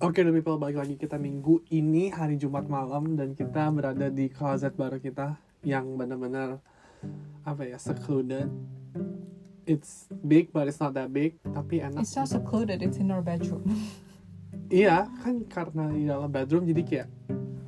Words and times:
Oke 0.00 0.24
the 0.24 0.32
people 0.32 0.56
balik 0.56 0.80
lagi 0.80 0.96
kita 0.96 1.20
minggu 1.20 1.60
ini 1.68 2.08
hari 2.08 2.40
Jumat 2.40 2.64
malam 2.64 3.20
dan 3.20 3.36
kita 3.36 3.68
berada 3.68 4.08
di 4.08 4.32
closet 4.32 4.72
baru 4.72 4.96
kita 4.96 5.36
yang 5.60 5.92
benar-benar 6.00 6.56
apa 7.44 7.68
ya 7.68 7.76
secluded. 7.76 8.48
It's 9.68 10.08
big 10.24 10.56
but 10.56 10.72
it's 10.72 10.80
not 10.80 10.96
that 10.96 11.12
big 11.12 11.36
tapi 11.52 11.84
enak. 11.84 12.00
It's 12.00 12.16
not 12.16 12.32
secluded, 12.32 12.80
it's 12.80 12.96
in 12.96 13.12
our 13.12 13.20
bedroom. 13.20 13.60
Iya 14.70 15.10
kan 15.20 15.44
karena 15.50 15.90
di 15.90 16.06
dalam 16.06 16.30
bedroom 16.30 16.64
jadi 16.64 16.82
kayak 16.86 17.08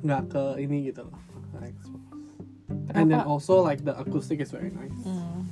nggak 0.01 0.23
ke 0.33 0.43
ini 0.63 0.89
gitu 0.89 1.03
loh. 1.05 1.19
Like, 1.59 1.75
And 2.97 3.11
then 3.11 3.21
Kenapa? 3.21 3.29
also 3.29 3.61
like 3.61 3.85
the 3.85 3.93
acoustic 3.93 4.41
is 4.41 4.49
very 4.49 4.73
nice. 4.73 4.95
Hmm. 5.05 5.45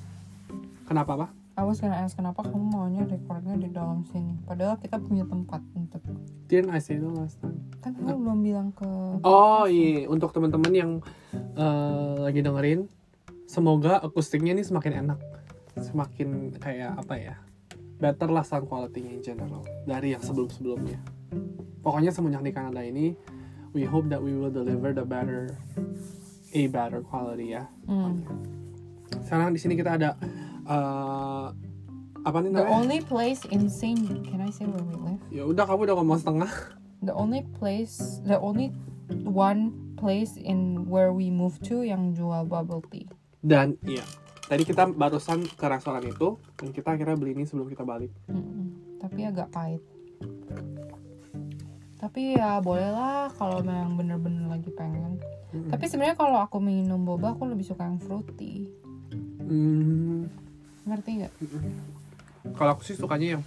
Kenapa 0.89 1.13
pak? 1.13 1.29
I 1.59 1.63
was 1.67 1.83
gonna 1.83 1.99
ask 1.99 2.15
kenapa 2.15 2.41
kamu 2.47 2.73
maunya 2.73 3.03
recordnya 3.03 3.59
di 3.59 3.67
dalam 3.69 4.07
sini 4.07 4.39
Padahal 4.47 4.79
kita 4.79 4.97
punya 5.03 5.27
tempat 5.27 5.59
Didn't 6.51 6.75
I 6.75 6.83
say 6.83 6.99
that 6.99 7.07
last 7.15 7.39
time? 7.39 7.63
Kan 7.79 7.95
kamu 7.95 8.27
belum 8.27 8.39
bilang 8.43 8.67
ke 8.75 8.83
Oh 9.23 9.63
iya, 9.71 10.03
untuk 10.11 10.35
teman-teman 10.35 10.73
yang 10.75 10.91
eh, 11.31 12.15
lagi 12.27 12.43
dengerin, 12.43 12.91
semoga 13.47 14.03
akustiknya 14.03 14.51
ini 14.51 14.59
semakin 14.59 15.07
enak, 15.07 15.19
semakin 15.79 16.51
kayak 16.59 16.99
apa 16.99 17.15
ya, 17.15 17.35
better 18.03 18.27
lah 18.27 18.43
sound 18.43 18.67
quality-nya 18.67 19.15
in 19.15 19.23
general 19.23 19.63
dari 19.87 20.11
yang 20.11 20.19
sebelum-sebelumnya. 20.19 20.99
Pokoknya 21.79 22.11
semenjak 22.11 22.43
di 22.43 22.51
Kanada 22.51 22.83
ini, 22.83 23.15
we 23.71 23.87
hope 23.87 24.11
that 24.11 24.19
we 24.19 24.35
will 24.35 24.51
deliver 24.51 24.91
the 24.91 25.07
better, 25.07 25.55
a 26.51 26.67
better 26.67 26.99
quality 26.99 27.55
ya. 27.55 27.63
Hmm. 27.87 28.27
Sekarang 29.23 29.55
di 29.55 29.59
sini 29.63 29.79
kita 29.79 29.95
ada 29.95 30.19
eh, 30.67 31.47
apa 32.21 32.37
nih 32.39 32.49
The 32.49 32.61
namanya? 32.61 32.75
only 32.75 32.99
place 33.01 33.41
in 33.45 33.65
Saint 33.65 33.97
Can 34.23 34.39
I 34.39 34.49
say 34.49 34.63
where 34.63 34.81
we 34.81 34.93
live? 34.95 35.21
Ya 35.29 35.43
udah 35.43 35.63
kamu 35.63 35.85
udah 35.85 35.95
ngomong 35.97 36.19
setengah. 36.19 36.51
The 36.99 37.11
only 37.11 37.41
place 37.51 38.21
The 38.21 38.37
only 38.37 38.69
one 39.23 39.73
place 39.95 40.35
in 40.35 40.85
where 40.85 41.09
we 41.09 41.27
moved 41.27 41.65
to 41.65 41.81
yang 41.81 42.11
jual 42.11 42.45
bubble 42.45 42.81
tea 42.85 43.09
Dan 43.39 43.73
iya, 43.81 44.05
tadi 44.43 44.61
kita 44.61 44.85
barusan 44.87 45.45
ke 45.47 45.65
restoran 45.65 46.03
itu 46.03 46.37
dan 46.55 46.69
kita 46.69 46.93
akhirnya 46.93 47.15
beli 47.15 47.33
ini 47.33 47.43
sebelum 47.43 47.65
kita 47.65 47.81
balik. 47.81 48.13
Mm-mm. 48.27 48.69
Tapi 48.97 49.21
agak 49.23 49.49
pahit 49.49 49.81
Tapi 51.95 52.33
ya 52.33 52.57
bolehlah 52.57 53.29
kalau 53.31 53.61
memang 53.61 53.93
bener-bener 53.95 54.45
lagi 54.47 54.69
pengen 54.71 55.17
Mm-mm. 55.51 55.69
Tapi 55.69 55.85
sebenarnya 55.85 56.13
kalau 56.15 56.37
aku 56.37 56.57
minum 56.57 57.01
boba 57.01 57.33
aku 57.33 57.45
lebih 57.45 57.63
suka 57.63 57.83
yang 57.83 57.97
fruity 57.97 58.69
Hmm, 59.41 60.31
Ngerti 60.81 61.09
nggak? 61.19 61.33
Kalau 62.53 62.73
aku 62.73 62.83
sih 62.83 62.95
sukanya 62.95 63.37
yang 63.37 63.43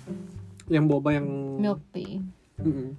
yang 0.67 0.85
boba 0.87 1.13
yang 1.13 1.27
Milk 1.59 1.81
tea 1.91 2.21
Mm-mm. 2.61 2.95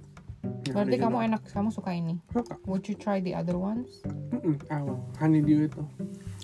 Yang 0.62 0.74
Berarti 0.78 0.96
kamu 1.00 1.16
enak, 1.26 1.42
kamu 1.50 1.74
suka 1.74 1.90
ini. 1.90 2.22
suka 2.30 2.54
Would 2.70 2.86
you 2.86 2.94
try 2.94 3.18
the 3.18 3.34
other 3.34 3.58
ones? 3.58 4.04
Mm-mm. 4.30 4.54
Ah, 4.68 4.78
well, 4.80 5.02
honeydew 5.18 5.66
itu 5.66 5.82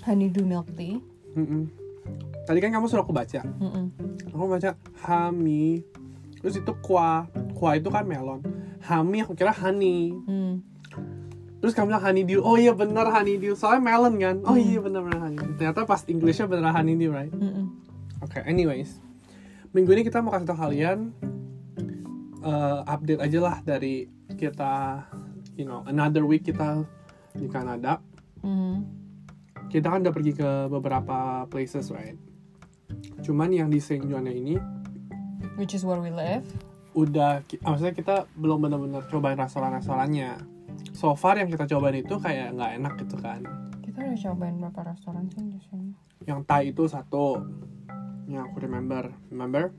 Honeydew 0.03 0.43
milk 0.43 0.67
tea. 0.75 0.99
Mm-mm. 1.33 1.71
tadi 2.43 2.59
kan 2.59 2.69
kamu 2.69 2.85
suruh 2.85 3.01
aku 3.01 3.15
baca 3.15 3.39
Mm-mm. 3.39 3.87
aku 4.27 4.43
baca 4.51 4.75
hami 5.01 5.79
terus 6.37 6.59
itu 6.59 6.73
kwa 6.83 7.23
kwa 7.55 7.79
itu 7.79 7.87
kan 7.87 8.03
melon 8.03 8.43
hami 8.83 9.23
aku 9.23 9.31
kira 9.31 9.55
honey 9.55 10.11
Hmm. 10.27 10.59
terus 11.57 11.71
kamu 11.71 11.87
bilang 11.89 12.03
honeydew 12.03 12.43
oh 12.43 12.59
iya 12.59 12.75
bener 12.75 13.07
honeydew 13.07 13.55
soalnya 13.55 13.79
melon 13.79 14.19
kan 14.19 14.35
oh 14.43 14.51
Hmm. 14.51 14.59
iya 14.59 14.77
bener 14.77 15.01
bener 15.01 15.19
honeydew 15.23 15.55
ternyata 15.55 15.87
pas 15.87 16.03
Englishnya 16.03 16.43
bener 16.43 16.67
honeydew 16.67 17.09
right 17.09 17.31
Mm-mm. 17.31 17.79
Oke, 18.19 18.39
anyways. 18.43 18.99
Minggu 19.73 19.89
ini 19.97 20.05
kita 20.05 20.21
mau 20.21 20.29
kasih 20.29 20.45
tau 20.45 20.69
kalian 20.69 21.09
eh, 22.45 22.79
update 22.85 23.21
aja 23.25 23.39
lah 23.41 23.57
dari 23.65 24.05
kita, 24.37 25.01
you 25.57 25.65
know, 25.65 25.81
another 25.89 26.29
week 26.29 26.45
kita 26.45 26.85
di 27.33 27.49
Kanada. 27.49 27.97
Mhm. 28.45 28.85
Kita 29.73 29.89
kan 29.89 30.05
udah 30.05 30.13
pergi 30.13 30.37
ke 30.37 30.69
beberapa 30.69 31.49
places, 31.49 31.89
right? 31.89 32.13
Cuman 33.25 33.49
yang 33.49 33.73
di 33.73 33.81
Saint 33.81 34.05
John 34.05 34.29
ini 34.29 34.61
Which 35.57 35.73
is 35.73 35.81
where 35.81 35.97
we 35.97 36.13
live. 36.13 36.45
udah, 36.93 37.41
maksudnya 37.65 37.97
kita 37.97 38.15
belum 38.37 38.69
benar-benar 38.69 39.09
cobain 39.09 39.33
restoran-restorannya. 39.33 40.37
So 40.93 41.17
far 41.17 41.41
yang 41.41 41.49
kita 41.49 41.65
cobain 41.65 42.05
itu 42.05 42.21
kayak 42.21 42.53
nggak 42.53 42.71
enak 42.77 42.93
gitu 43.01 43.17
kan. 43.17 43.41
Kita 43.81 44.05
udah 44.05 44.17
cobain 44.21 44.55
berapa 44.61 44.81
restoran 44.93 45.25
sih 45.33 45.41
di 45.41 45.57
sini? 45.65 45.89
Yang 46.29 46.45
Thai 46.45 46.69
itu 46.69 46.85
satu, 46.85 47.41
yang 48.33 48.43
aku 48.43 48.57
remember, 48.59 49.13
remember? 49.29 49.69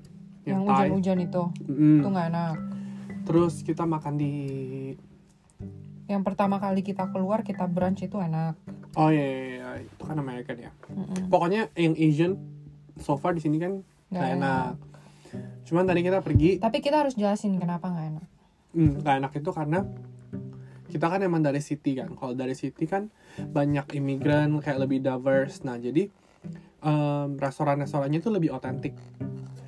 Yang 0.44 0.60
hujan-hujan 0.62 1.18
itu, 1.20 1.42
Mm. 1.64 1.98
itu 1.98 2.08
nggak 2.08 2.28
enak. 2.30 2.56
Terus 3.24 3.54
kita 3.60 3.82
makan 3.84 4.14
di 4.14 4.32
Yang 6.04 6.22
pertama 6.22 6.60
kali 6.60 6.84
kita 6.84 7.08
keluar 7.08 7.40
kita 7.40 7.64
brunch 7.64 8.04
itu 8.04 8.14
enak. 8.14 8.60
Oh 8.94 9.08
iya, 9.08 9.24
iya, 9.24 9.40
iya, 9.48 9.88
itu 9.88 10.02
kan 10.02 10.12
American 10.14 10.60
ya. 10.60 10.70
Mm-mm. 10.86 11.26
Pokoknya 11.26 11.72
yang 11.74 11.96
Asian 11.96 12.36
so 12.94 13.16
far 13.16 13.32
di 13.32 13.40
sini 13.40 13.56
kan 13.56 13.80
Nggak 14.08 14.24
enak. 14.30 14.36
enak. 14.36 14.72
Cuman 15.64 15.82
tadi 15.82 16.04
kita 16.04 16.20
pergi, 16.20 16.60
Tapi 16.60 16.78
kita 16.78 17.00
harus 17.00 17.16
jelasin 17.16 17.56
kenapa 17.56 17.88
nggak 17.88 18.06
enak. 18.12 18.26
hmm, 18.70 18.92
nggak 19.00 19.14
enak 19.16 19.32
itu 19.32 19.50
karena 19.50 19.80
kita 20.86 21.06
kan 21.08 21.20
emang 21.20 21.40
dari 21.40 21.58
city 21.58 21.96
kan. 21.96 22.12
Kalau 22.12 22.36
dari 22.36 22.52
city 22.52 22.84
kan 22.84 23.08
banyak 23.40 23.88
imigran 23.94 24.60
kayak 24.60 24.84
lebih 24.84 25.00
diverse. 25.00 25.64
Nah 25.64 25.74
jadi 25.74 26.12
em, 26.84 27.40
restoran-restorannya 27.40 28.20
tuh 28.20 28.32
lebih 28.36 28.52
otentik. 28.52 28.92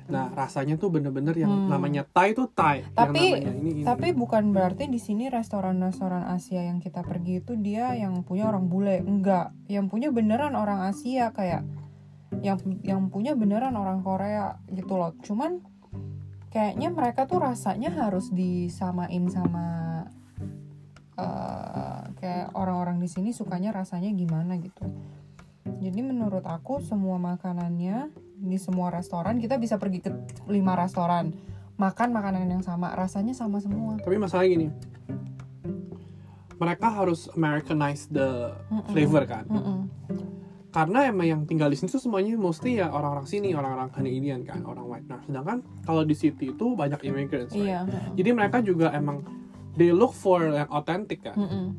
Nah 0.07 0.31
rasanya 0.31 0.79
tuh 0.79 0.87
bener-bener 0.87 1.35
yang 1.35 1.51
Hmm. 1.51 1.67
namanya 1.67 2.07
Thai 2.07 2.31
tuh 2.31 2.47
Thai. 2.47 2.87
Tapi- 2.95 3.43
yang 3.43 3.59
ini, 3.59 3.69
ini. 3.75 3.81
Tapi 3.83 4.15
bukan 4.15 4.55
berarti 4.55 4.87
di 4.87 5.01
sini 5.01 5.27
restoran-restoran 5.27 6.23
Asia 6.31 6.63
yang 6.63 6.79
kita 6.79 7.03
pergi 7.03 7.43
itu 7.43 7.59
dia 7.59 7.91
yang 7.97 8.23
punya 8.23 8.47
orang 8.47 8.71
bule, 8.71 9.03
enggak. 9.03 9.51
Yang 9.67 9.85
punya 9.91 10.09
beneran 10.15 10.55
orang 10.55 10.87
Asia 10.87 11.35
kayak 11.35 11.67
yang 12.39 12.59
yang 12.83 13.01
punya 13.11 13.35
beneran 13.35 13.75
orang 13.75 13.99
Korea 13.99 14.59
gitu 14.71 14.95
loh. 14.95 15.11
Cuman 15.23 15.59
kayaknya 16.51 16.87
mereka 16.87 17.27
tuh 17.27 17.43
rasanya 17.43 17.91
harus 17.91 18.31
disamain 18.31 19.27
sama 19.27 19.75
eh, 21.17 22.01
kayak 22.21 22.53
orang-orang 22.53 23.01
di 23.01 23.09
sini 23.09 23.33
sukanya 23.33 23.73
rasanya 23.73 24.13
gimana 24.13 24.53
gitu. 24.61 24.85
Jadi 25.77 25.99
menurut 26.03 26.43
aku 26.47 26.79
semua 26.83 27.19
makanannya 27.19 28.11
di 28.37 28.57
semua 28.61 28.93
restoran 28.93 29.41
kita 29.41 29.57
bisa 29.57 29.81
pergi 29.81 30.05
ke 30.05 30.11
lima 30.47 30.77
restoran 30.77 31.33
makan 31.77 32.09
makanan 32.09 32.49
yang 32.49 32.63
sama 32.65 32.93
rasanya 32.93 33.33
sama 33.37 33.61
semua 33.61 33.97
Tapi 34.01 34.17
masalahnya 34.17 34.49
gini, 34.49 34.67
mereka 36.57 36.89
harus 36.89 37.29
Americanize 37.37 38.09
the 38.09 38.53
Mm-mm. 38.69 38.89
flavor 38.91 39.23
kan. 39.29 39.45
Mm-mm. 39.47 39.79
karena 40.67 41.09
emang 41.09 41.25
yang 41.25 41.41
tinggal 41.47 41.73
di 41.73 41.79
sini 41.79 41.89
tuh 41.89 41.97
semuanya 41.97 42.37
mostly 42.37 42.77
ya 42.77 42.91
orang-orang 42.93 43.25
sini 43.25 43.49
orang-orang 43.55 43.89
Canadian 43.89 44.45
kan 44.45 44.61
orang 44.61 44.85
white 44.85 45.07
nah 45.09 45.17
sedangkan 45.25 45.65
kalau 45.81 46.05
di 46.05 46.13
city 46.13 46.53
itu 46.53 46.65
banyak 46.77 47.01
immigrants 47.01 47.55
right? 47.55 47.65
iya 47.65 47.79
jadi 48.13 48.29
mereka 48.35 48.61
juga 48.61 48.93
emang 48.93 49.25
they 49.73 49.89
look 49.89 50.13
for 50.13 50.43
yang 50.53 50.69
authentic 50.69 51.23
kan 51.25 51.33
Mm-mm. 51.33 51.73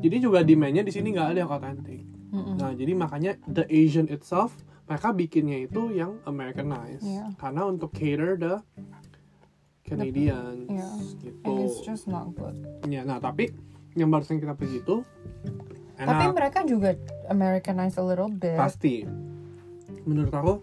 jadi 0.00 0.16
juga 0.22 0.40
demandnya 0.40 0.80
di 0.80 0.94
sini 0.94 1.12
nggak 1.12 1.28
ada 1.34 1.38
yang 1.44 1.52
authentic 1.52 2.00
Mm-mm. 2.32 2.56
nah 2.56 2.72
jadi 2.72 2.92
makanya 2.92 3.36
the 3.44 3.68
Asian 3.68 4.08
itself 4.08 4.56
mereka 4.82 5.12
bikinnya 5.12 5.62
itu 5.62 5.92
yang 5.92 6.16
Americanized 6.24 7.04
Iya. 7.04 7.32
karena 7.36 7.62
untuk 7.66 7.92
cater 7.92 8.34
the 8.34 8.54
Canadians 9.82 10.66
Iya. 10.66 10.88
gitu 11.20 11.44
and 11.44 11.56
it's 11.60 11.78
just 11.80 12.06
not 12.06 12.30
good 12.32 12.54
ya 12.86 13.02
nah 13.02 13.18
tapi 13.18 13.50
yang 13.92 14.08
barusan 14.08 14.38
kita 14.38 14.54
pergi 14.54 14.80
itu 14.80 15.04
tapi 15.94 16.24
enak 16.24 16.32
mereka 16.32 16.58
juga 16.64 16.96
Americanized 17.28 17.94
a 17.94 18.04
little 18.04 18.30
bit 18.30 18.56
pasti 18.56 19.04
menurut 20.02 20.32
aku 20.32 20.54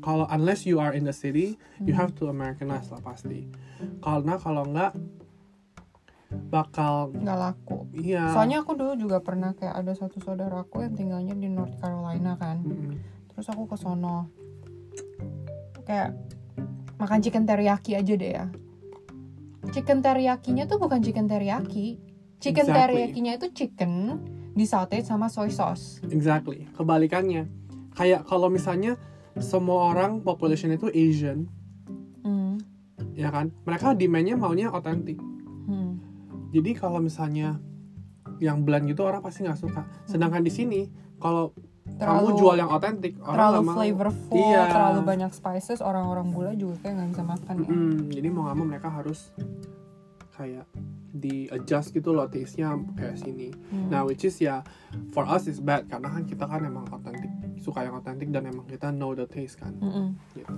kalau 0.00 0.24
unless 0.30 0.64
you 0.64 0.78
are 0.78 0.92
in 0.92 1.02
the 1.02 1.12
city 1.12 1.58
you 1.78 1.92
Hmm. 1.92 2.00
have 2.00 2.12
to 2.14 2.28
Americanize 2.28 2.88
lah 2.88 3.02
pasti 3.02 3.50
karena 3.98 4.36
kalau 4.36 4.64
enggak 4.64 4.92
bakal 6.30 7.10
nggak 7.10 7.38
laku. 7.38 7.90
Iya. 7.94 8.30
Soalnya 8.30 8.62
aku 8.62 8.78
dulu 8.78 8.94
juga 8.94 9.18
pernah 9.18 9.50
kayak 9.54 9.74
ada 9.82 9.92
satu 9.98 10.22
saudaraku 10.22 10.86
yang 10.86 10.94
tinggalnya 10.94 11.34
di 11.34 11.50
North 11.50 11.74
Carolina 11.82 12.38
kan. 12.38 12.62
Mm-mm. 12.62 12.94
terus 13.30 13.46
aku 13.56 13.66
ke 13.70 13.76
sono. 13.78 14.28
Kayak 15.86 16.12
makan 17.00 17.18
chicken 17.24 17.48
teriyaki 17.48 17.96
aja 17.96 18.14
deh 18.14 18.32
ya. 18.36 18.46
Chicken 19.70 20.02
teriyakinya 20.04 20.68
tuh 20.68 20.76
bukan 20.76 21.00
chicken 21.00 21.24
teriyaki. 21.30 21.96
Chicken 22.40 22.68
Exactly. 22.68 22.80
teriyakinya 22.84 23.32
itu 23.40 23.46
chicken 23.54 23.92
disauté 24.52 25.00
sama 25.00 25.32
soy 25.32 25.48
sauce. 25.48 26.04
Exactly. 26.10 26.68
Kebalikannya. 26.76 27.48
Kayak 27.96 28.28
kalau 28.28 28.52
misalnya 28.52 29.00
semua 29.40 29.94
orang 29.94 30.20
population 30.20 30.70
itu 30.74 30.92
Asian. 30.92 31.48
Hmm. 32.20 32.60
ya 33.16 33.32
kan? 33.32 33.48
Mereka 33.64 33.96
demandnya 33.96 34.36
maunya 34.36 34.68
otentik 34.68 35.16
Hmm. 35.16 35.39
Jadi 36.50 36.70
kalau 36.74 36.98
misalnya 36.98 37.58
yang 38.38 38.62
bland 38.62 38.86
gitu 38.86 39.02
orang 39.02 39.20
pasti 39.20 39.42
nggak 39.42 39.56
suka 39.56 39.82
sedangkan 40.04 40.40
di 40.40 40.50
sini 40.50 40.80
kalau 41.16 41.52
kamu 41.92 42.32
jual 42.34 42.54
yang 42.54 42.70
otentik 42.70 43.18
orang 43.20 43.34
terlalu 43.34 43.60
mau. 43.60 43.74
flavorful, 43.74 44.38
Iya. 44.38 44.62
terlalu 44.68 45.00
banyak 45.02 45.30
spices, 45.30 45.80
orang-orang 45.80 46.30
bule 46.30 46.52
juga 46.54 46.78
kayak 46.80 46.94
nggak 46.94 47.08
bisa 47.10 47.24
makan 47.26 47.54
ya. 47.58 47.68
Mm, 47.68 47.98
jadi 48.08 48.28
mau 48.30 48.42
nggak 48.42 48.56
mau 48.56 48.66
mereka 48.66 48.88
harus 48.88 49.20
kayak 50.32 50.64
di 51.10 51.50
adjust 51.50 51.90
gitu 51.90 52.14
loh 52.14 52.24
taste-nya 52.24 52.72
kayak 52.94 53.18
sini 53.18 53.50
Hmm. 53.68 53.90
nah 53.90 54.06
which 54.06 54.22
is 54.22 54.38
ya 54.38 54.62
for 55.10 55.26
us 55.26 55.44
is 55.44 55.58
bad 55.58 55.84
karena 55.84 56.08
kan 56.08 56.22
kita 56.22 56.46
kan 56.46 56.62
emang 56.62 56.86
otentik 56.88 57.28
suka 57.58 57.82
yang 57.82 57.98
otentik 57.98 58.30
dan 58.30 58.46
emang 58.46 58.64
kita 58.64 58.88
know 58.88 59.12
the 59.12 59.26
taste 59.26 59.58
kan 59.58 59.74
Mm-mm. 59.76 60.14
gitu. 60.32 60.48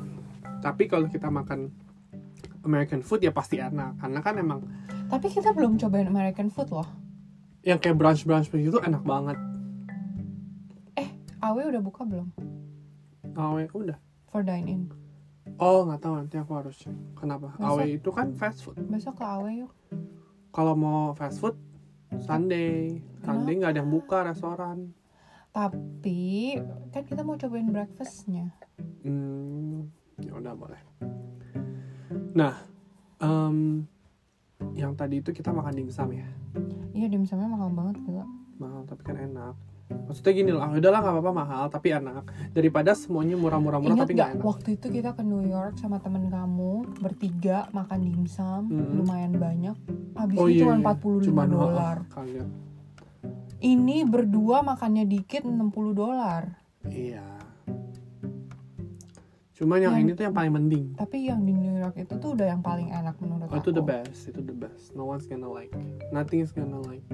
tapi 0.60 0.86
kalau 0.86 1.08
kita 1.08 1.26
makan 1.26 1.72
American 2.62 3.00
food 3.00 3.18
ya 3.20 3.32
pasti 3.32 3.58
enak 3.58 3.98
karena 3.98 4.20
kan 4.20 4.34
emang 4.36 4.60
Tapi 5.12 5.26
kita 5.29 5.53
belum 5.53 5.76
cobain 5.76 6.09
American 6.09 6.49
food 6.49 6.73
loh. 6.73 6.88
yang 7.62 7.79
kayak 7.79 7.94
brunch 7.94 8.25
brunch 8.25 8.49
begitu 8.49 8.81
enak 8.81 9.05
banget 9.05 9.38
Awe 11.38 11.62
udah 11.62 11.79
buka 11.79 12.03
belum? 12.03 12.26
awe 13.32 13.62
udah 13.70 13.99
For 14.26 14.43
dine 14.43 14.67
in. 14.67 14.82
oh 15.59 15.82
nggak 15.82 16.00
tahu 16.00 16.14
nanti 16.17 16.37
aku 16.37 16.53
harus 16.55 16.75
cek 16.76 16.91
kenapa 17.14 17.55
Masa? 17.55 17.67
awe 17.69 17.85
itu 17.85 18.11
kan 18.11 18.31
fast 18.32 18.62
food 18.62 18.79
Besok 18.87 19.19
ke 19.19 19.25
Awe 19.25 19.50
yuk. 19.56 19.70
kalau 20.50 20.75
mau 20.75 21.11
fast 21.12 21.38
food 21.38 21.55
Sunday 22.19 22.99
Sunday 23.20 23.55
nggak 23.56 23.73
ada 23.73 23.81
yang 23.81 23.91
buka 23.91 24.23
restoran 24.25 24.91
Tapi 25.50 26.56
kan 26.88 27.05
kita 27.05 27.20
mau 27.20 27.37
cobain 27.37 27.69
breakfastnya. 27.69 28.56
Hmm, 29.05 29.85
ya 30.17 30.32
udah 30.32 30.56
boleh. 30.56 30.81
Nah, 32.32 32.56
em, 33.20 33.85
yang 34.73 34.93
tadi 34.93 35.19
itu 35.19 35.31
kita 35.31 35.50
makan 35.50 35.75
dimsum 35.75 36.09
ya, 36.11 36.26
Iya 36.93 37.06
dimsumnya 37.09 37.47
mahal 37.47 37.70
banget 37.70 37.97
gila. 38.00 38.25
mahal 38.55 38.82
tapi 38.82 39.03
kan 39.03 39.17
enak. 39.17 39.55
Maksudnya 39.93 40.32
gini 40.32 40.50
loh, 40.50 40.62
ah, 40.62 40.73
udahlah 40.73 41.00
nggak 41.00 41.14
apa-apa 41.14 41.32
mahal 41.35 41.64
tapi 41.69 41.93
enak 41.93 42.25
daripada 42.50 42.93
semuanya 42.93 43.35
murah-murah-murah 43.35 43.93
Ingat 43.93 44.03
tapi 44.03 44.14
gak 44.14 44.17
nggak 44.17 44.32
enak. 44.35 44.47
waktu 44.47 44.69
itu 44.73 44.87
kita 44.88 45.11
ke 45.12 45.23
New 45.23 45.43
York 45.43 45.76
sama 45.76 45.99
temen 45.99 46.25
kamu 46.26 46.73
bertiga 46.97 47.69
makan 47.70 48.00
dimsum 48.00 48.62
Mm-mm. 48.69 48.97
lumayan 48.97 49.35
banyak. 49.35 49.76
Habis 50.14 50.37
Oh 50.38 50.47
itu 50.47 50.55
iya, 50.55 50.62
cuma 50.64 50.75
iya. 50.75 50.85
45 50.88 51.26
Cuman, 51.26 51.47
dolar. 51.47 51.97
oh, 51.99 52.09
kalian. 52.11 52.49
Ini 53.59 53.97
berdua 54.05 54.59
makannya 54.61 55.05
dikit 55.05 55.44
60 55.44 55.61
dolar. 55.93 56.56
Iya. 56.82 57.23
Cuman 59.62 59.79
yang 59.79 59.94
Yang- 59.94 60.03
ini 60.03 60.19
tuh 60.19 60.25
yang 60.26 60.35
paling 60.35 60.53
mending. 60.53 60.85
Tapi 60.99 61.31
yang 61.31 61.47
di 61.47 61.55
New 61.55 61.79
York 61.79 61.94
itu 61.94 62.19
tuh 62.19 62.35
udah 62.35 62.50
yang 62.50 62.59
paling 62.59 62.91
enak 62.91 63.14
menurut 63.23 63.47
Oh, 63.47 63.55
aku. 63.55 63.62
itu 63.62 63.70
the 63.70 63.79
best, 63.79 64.26
itu 64.26 64.43
the 64.43 64.50
best. 64.50 64.91
No 64.93 65.06
one's 65.06 65.31
gonna 65.31 65.47
like, 65.47 65.70
nothing 66.11 66.43
is 66.43 66.50
gonna 66.50 66.82
like 66.82 67.06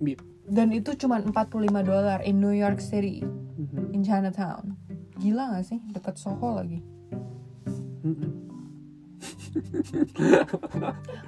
beat. 0.00 0.24
Dan 0.48 0.72
itu 0.72 0.96
cuma 0.96 1.20
45 1.20 1.84
dolar 1.84 2.24
in 2.24 2.40
New 2.40 2.56
York 2.56 2.80
City, 2.80 3.20
Mhm. 3.20 3.92
in 3.92 4.00
Chinatown. 4.00 4.72
Gila 5.20 5.52
gak 5.52 5.68
sih? 5.68 5.84
Deket 5.92 6.16
Soho 6.16 6.56
lagi. 6.56 6.80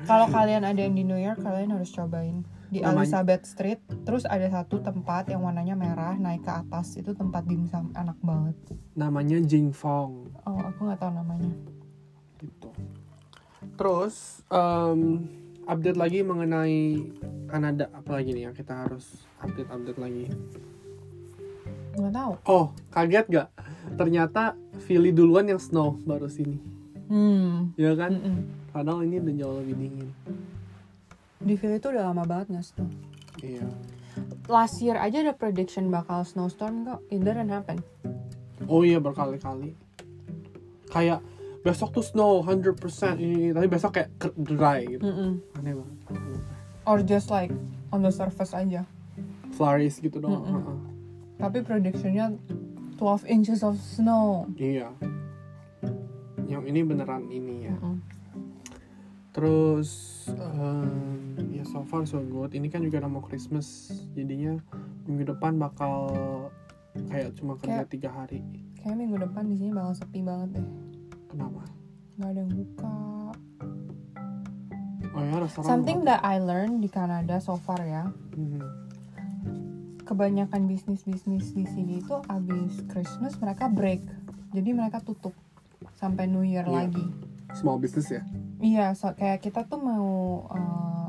Kalau 0.09 0.27
kalian 0.31 0.65
ada 0.65 0.81
yang 0.81 0.97
di 0.97 1.05
New 1.05 1.21
York, 1.21 1.45
kalian 1.45 1.77
harus 1.77 1.93
cobain. 1.93 2.49
Di 2.71 2.79
Namanya- 2.79 3.03
Elizabeth 3.03 3.45
Street, 3.45 3.77
terus 4.01 4.23
ada 4.23 4.47
satu 4.47 4.79
tempat 4.79 5.27
yang 5.27 5.43
warnanya 5.43 5.75
merah, 5.75 6.15
naik 6.15 6.41
ke 6.41 6.53
atas. 6.55 6.95
Itu 6.95 7.13
tempat 7.13 7.43
dimsum, 7.43 7.91
enak 7.93 8.15
banget. 8.21 8.55
Namanya 8.95 9.43
Jingfong. 9.43 10.31
Oh, 10.41 10.59
aku 10.61 10.87
nggak 10.87 10.99
tahu 10.99 11.13
namanya. 11.13 11.51
gitu. 12.39 12.73
Terus 13.77 14.41
em, 14.49 15.29
update 15.67 15.95
lagi 15.95 16.19
mengenai 16.21 17.05
Kanada 17.45 17.91
apa 17.91 18.11
lagi 18.15 18.33
nih 18.33 18.47
yang 18.47 18.55
kita 18.55 18.73
harus 18.81 19.13
update 19.37 19.69
update 19.69 19.99
lagi. 19.99 20.25
Nggak 21.93 22.15
tahu. 22.15 22.33
Oh 22.47 22.67
kaget 22.89 23.27
gak? 23.29 23.49
Ternyata 23.93 24.55
Philly 24.81 25.11
duluan 25.11 25.45
yang 25.45 25.59
snow 25.59 26.01
baru 26.01 26.27
sini, 26.27 26.57
Hmm. 27.11 27.75
ya 27.75 27.93
kan? 27.93 28.15
Mm-mm. 28.15 28.37
Padahal 28.71 29.03
ini 29.03 29.19
udah 29.19 29.35
jauh 29.37 29.57
lebih 29.59 29.75
dingin. 29.77 30.09
Di 31.41 31.57
Philly 31.57 31.81
itu 31.81 31.89
udah 31.89 32.13
lama 32.13 32.29
banget 32.29 32.53
nggak 32.53 32.67
snow. 32.69 32.89
Iya. 33.41 33.65
Last 34.45 34.77
year 34.85 35.01
aja 35.01 35.25
ada 35.25 35.33
prediction 35.33 35.89
bakal 35.89 36.21
snowstorm 36.29 36.85
kok. 36.85 37.01
It 37.09 37.25
didn't 37.25 37.49
happen. 37.49 37.81
Oh 38.69 38.85
iya 38.85 39.01
berkali-kali. 39.01 39.73
Kayak 40.93 41.25
besok 41.65 41.97
tuh 41.97 42.05
snow 42.05 42.45
100% 42.45 42.77
ini, 43.17 43.57
tapi 43.57 43.67
besok 43.73 43.97
kayak 43.97 44.13
dry 44.37 44.85
gitu. 44.85 45.01
Mm-mm. 45.01 45.41
Aneh 45.57 45.73
banget. 45.81 45.97
Or 46.85 47.01
just 47.01 47.33
like 47.33 47.53
on 47.89 48.05
the 48.05 48.13
surface 48.13 48.53
aja. 48.53 48.85
Flurries 49.57 49.97
gitu 49.97 50.21
doang. 50.21 50.45
Mm-mm. 50.45 50.61
heeh. 50.61 50.79
Tapi 51.41 51.59
predictionnya 51.65 52.37
12 53.01 53.25
inches 53.33 53.65
of 53.65 53.81
snow. 53.81 54.45
Iya. 54.61 54.93
Yang 56.45 56.65
ini 56.69 56.81
beneran 56.85 57.33
ini 57.33 57.71
ya. 57.71 57.73
Mm-mm. 57.81 57.90
Terus 59.31 59.91
em, 60.29 60.91
ya 61.53 61.63
so 61.65 61.83
far 61.85 62.03
so 62.05 62.19
good. 62.21 62.51
Ini 62.51 62.67
kan 62.67 62.83
juga 62.83 62.99
udah 62.99 63.11
mau 63.11 63.23
Christmas, 63.23 63.91
jadinya 64.13 64.59
minggu 65.05 65.29
depan 65.29 65.55
bakal 65.55 66.11
kayak 67.07 67.35
cuma 67.35 67.55
kerja 67.57 67.87
Kayak- 67.87 67.91
tiga 67.91 68.11
hari. 68.11 68.43
Kayak 68.77 68.97
minggu 68.97 69.17
depan 69.21 69.45
di 69.47 69.55
sini 69.55 69.71
bakal 69.71 69.93
sepi 69.95 70.21
banget 70.21 70.59
deh. 70.59 70.67
Kenapa? 71.29 71.63
Nggak 72.17 72.29
ada 72.29 72.41
yang 72.41 72.53
buka. 72.53 72.95
Oh 75.11 75.23
ya 75.23 75.37
restoran. 75.39 75.67
Something 75.69 75.99
that 76.05 76.23
I 76.23 76.39
learned 76.39 76.81
di 76.81 76.89
Kanada 76.89 77.39
so 77.39 77.55
far 77.57 77.79
ya. 77.81 78.11
Mhm. 78.33 78.63
Kebanyakan 80.03 80.67
bisnis-bisnis 80.67 81.55
di 81.55 81.65
sini 81.65 82.03
itu 82.03 82.19
abis 82.27 82.83
Christmas 82.89 83.39
mereka 83.39 83.71
break. 83.71 84.03
Jadi 84.51 84.75
mereka 84.75 84.99
tutup 84.99 85.31
sampai 85.95 86.27
New 86.27 86.43
Year 86.43 86.65
Iya. 86.65 86.75
lagi. 86.85 87.05
Small 87.53 87.79
business 87.79 88.11
ya. 88.11 88.23
Iya, 88.61 88.93
so, 88.93 89.13
kayak 89.17 89.41
kita 89.41 89.65
tuh 89.65 89.81
mau 89.81 90.45
uh, 90.53 91.09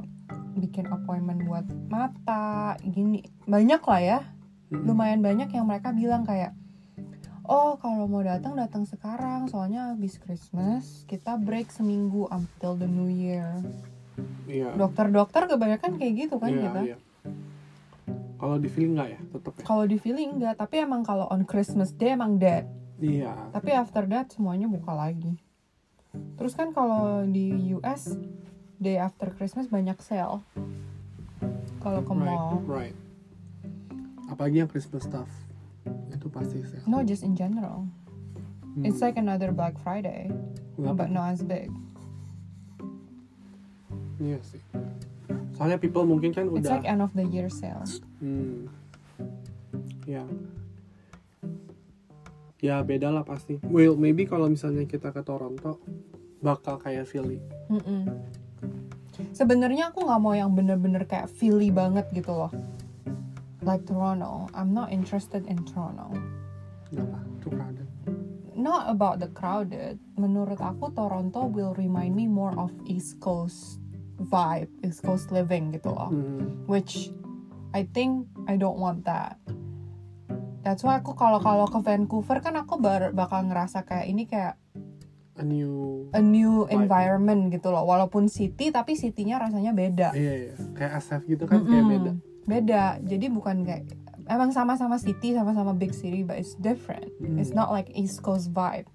bikin 0.56 0.88
appointment 0.88 1.44
buat 1.44 1.68
mata, 1.92 2.80
gini 2.80 3.28
banyak 3.44 3.82
lah 3.84 4.02
ya. 4.02 4.20
Mhm. 4.72 4.88
Lumayan 4.88 5.20
banyak 5.20 5.52
yang 5.52 5.68
mereka 5.68 5.92
bilang 5.92 6.24
kayak, 6.24 6.56
oh 7.44 7.76
kalau 7.76 8.08
mau 8.08 8.24
datang 8.24 8.56
datang 8.56 8.88
sekarang, 8.88 9.52
soalnya 9.52 9.92
habis 9.92 10.16
Christmas 10.16 11.04
kita 11.12 11.36
break 11.36 11.68
seminggu 11.76 12.32
until 12.32 12.80
the 12.80 12.88
New 12.88 13.12
Year. 13.12 13.60
Iya. 14.48 14.76
Dokter-dokter 14.80 15.52
kebanyakan 15.52 16.00
kayak 16.00 16.14
gitu 16.28 16.36
kan 16.40 16.52
Iya, 16.52 16.62
kita. 16.64 16.82
iya. 16.88 16.98
Kalau 18.42 18.58
di 18.58 18.70
feeling 18.74 18.98
nggak 18.98 19.10
ya, 19.12 19.20
tetap 19.22 19.54
ya. 19.54 19.64
Kalau 19.70 19.86
di 19.86 19.98
feeling 20.02 20.30
enggak, 20.40 20.56
tapi 20.58 20.76
emang 20.82 21.06
kalau 21.06 21.30
on 21.30 21.46
Christmas 21.46 21.94
Day 21.94 22.18
emang 22.18 22.42
dead. 22.42 22.66
Iya. 22.98 23.54
Tapi 23.54 23.70
after 23.70 24.10
that 24.10 24.34
semuanya 24.34 24.66
buka 24.66 24.98
lagi. 24.98 25.38
Terus 26.12 26.54
kan 26.54 26.72
kalau 26.72 27.24
di 27.24 27.50
US 27.74 28.18
day 28.78 28.98
after 28.98 29.30
Christmas 29.32 29.66
banyak 29.66 29.96
sale. 30.00 30.42
Kalau 31.80 32.02
ke 32.02 32.14
mall, 32.14 32.62
Right, 32.64 32.94
right. 32.94 32.98
Apalagi 34.28 34.60
yang 34.60 34.70
Christmas 34.70 35.04
stuff 35.04 35.28
itu 36.10 36.28
pasti 36.30 36.62
sih. 36.62 36.82
no 36.86 37.02
just 37.02 37.22
in 37.22 37.34
general. 37.34 37.90
Hmm. 38.72 38.86
It's 38.86 39.02
like 39.02 39.18
another 39.18 39.52
Black 39.52 39.76
Friday, 39.78 40.30
Kenapa? 40.76 40.96
but 40.96 41.10
not 41.10 41.34
as 41.34 41.42
big. 41.42 41.68
Iya 44.18 44.38
sih. 44.46 44.62
Soalnya 45.58 45.78
people 45.78 46.06
mungkin 46.06 46.32
kan 46.32 46.48
It's 46.54 46.64
udah. 46.64 46.78
like 46.78 46.86
end 46.86 47.02
of 47.02 47.12
the 47.12 47.26
year 47.26 47.50
sale. 47.50 47.82
Hmm. 48.22 48.70
Ya. 50.06 50.22
Ya 52.62 52.78
beda 52.86 53.10
lah 53.10 53.26
pasti. 53.26 53.58
Well, 53.66 53.98
maybe 53.98 54.30
kalau 54.30 54.46
misalnya 54.46 54.86
kita 54.86 55.10
ke 55.10 55.26
Toronto 55.26 55.82
bakal 56.46 56.78
kayak 56.78 57.10
Philly. 57.10 57.42
Mm-mm. 57.74 58.06
Sebenarnya 59.34 59.90
aku 59.90 60.06
nggak 60.06 60.22
mau 60.22 60.34
yang 60.38 60.54
bener-bener 60.54 61.06
kayak 61.10 61.30
Philly 61.30 61.74
banget 61.74 62.06
gitu 62.14 62.34
loh. 62.34 62.54
Like 63.66 63.86
Toronto, 63.90 64.50
I'm 64.54 64.74
not 64.74 64.94
interested 64.94 65.46
in 65.50 65.62
Toronto. 65.66 66.14
Kenapa? 66.90 67.22
Too 67.42 67.50
crowded. 67.54 67.88
Not 68.58 68.90
about 68.90 69.18
the 69.22 69.30
crowded. 69.34 69.98
Menurut 70.18 70.62
aku 70.62 70.94
Toronto 70.94 71.50
will 71.50 71.74
remind 71.78 72.14
me 72.14 72.30
more 72.30 72.54
of 72.58 72.70
East 72.86 73.18
Coast 73.22 73.82
vibe, 74.22 74.70
East 74.86 75.02
Coast 75.02 75.34
living 75.34 75.74
gitu 75.74 75.90
loh. 75.94 76.14
Hmm. 76.14 76.66
Which 76.70 77.10
I 77.74 77.90
think 77.90 78.30
I 78.46 78.58
don't 78.58 78.78
want 78.78 79.06
that. 79.10 79.42
That's 80.62 80.82
why 80.82 80.98
aku 80.98 81.14
kalau 81.14 81.38
kalau 81.38 81.66
ke 81.66 81.80
Vancouver 81.80 82.38
kan 82.40 82.54
aku 82.56 82.78
bar- 82.78 83.12
bakal 83.12 83.42
ngerasa 83.44 83.82
kayak 83.82 84.06
ini 84.06 84.24
kayak 84.26 84.56
A 85.34 85.44
new. 85.44 86.06
a 86.12 86.22
new 86.22 86.64
Vibe. 86.64 86.86
environment 86.86 87.50
gitu 87.50 87.70
loh. 87.70 87.82
Walaupun 87.82 88.30
city 88.30 88.70
tapi 88.70 88.94
citynya 88.94 89.42
rasanya 89.42 89.74
beda. 89.74 90.14
Iya, 90.14 90.34
iya. 90.38 90.54
Kayak 90.72 90.92
SF 91.02 91.22
gitu 91.28 91.44
kan 91.46 91.64
kayak 91.64 91.82
Mm-mm. 91.82 91.92
beda. 91.92 92.12
Beda. 92.46 92.84
Jadi 93.02 93.26
bukan 93.28 93.66
kayak 93.66 93.90
emang 94.30 94.54
sama-sama 94.54 95.02
city, 95.02 95.34
sama-sama 95.34 95.74
big 95.74 95.92
city, 95.92 96.22
but 96.22 96.38
it's 96.38 96.54
different. 96.56 97.10
Hmm. 97.18 97.42
It's 97.42 97.52
not 97.52 97.74
like 97.74 97.90
East 97.92 98.22
Coast 98.22 98.54
vibe. 98.54 98.86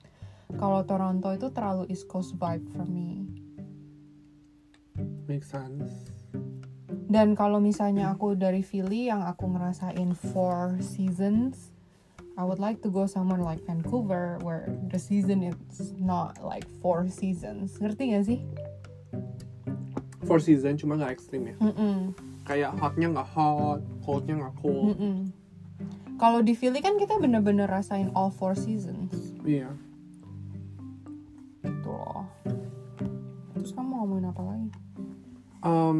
Kalau 0.54 0.86
Toronto 0.86 1.34
itu 1.34 1.50
terlalu 1.50 1.90
East 1.90 2.06
Coast 2.06 2.38
vibe 2.38 2.62
for 2.70 2.86
me. 2.86 3.26
Make 5.26 5.42
sense. 5.42 6.14
Dan 7.06 7.38
kalau 7.38 7.62
misalnya 7.62 8.10
aku 8.12 8.34
dari 8.34 8.66
Philly 8.66 9.06
yang 9.06 9.22
aku 9.22 9.46
ngerasain 9.46 10.12
four 10.34 10.78
seasons, 10.82 11.70
I 12.34 12.42
would 12.42 12.58
like 12.58 12.82
to 12.82 12.90
go 12.90 13.06
somewhere 13.06 13.40
like 13.40 13.62
Vancouver 13.64 14.42
where 14.42 14.68
the 14.90 14.98
season 14.98 15.46
is 15.46 15.94
not 15.96 16.42
like 16.42 16.66
four 16.82 17.06
seasons. 17.06 17.78
Ngerti 17.78 18.12
gak 18.12 18.26
sih? 18.26 18.40
four 20.26 20.42
season 20.42 20.74
cuma 20.74 20.98
nggak 20.98 21.16
ekstrim 21.16 21.54
ya 21.54 21.56
Mm-mm. 21.62 22.10
kayak 22.42 22.74
hotnya 22.82 23.14
nggak 23.14 23.30
hot 23.30 23.80
coldnya 24.02 24.42
nggak 24.42 24.56
cold 24.58 24.98
Mm-mm. 24.98 25.30
Kalau 26.16 26.40
di 26.40 26.56
Philly 26.56 26.80
kan 26.80 26.96
kita 26.96 27.20
bener-bener 27.20 27.68
rasain 27.68 28.10
all 28.16 28.34
four 28.34 28.58
seasons 28.58 29.14
iya 29.46 29.70
gitu 31.62 31.90
loh. 31.94 32.26
Terus 33.54 33.70
kamu 33.74 33.90
ngomongin 34.00 34.26
apa 34.30 34.42
lagi? 34.42 34.70
Em, 35.66 35.98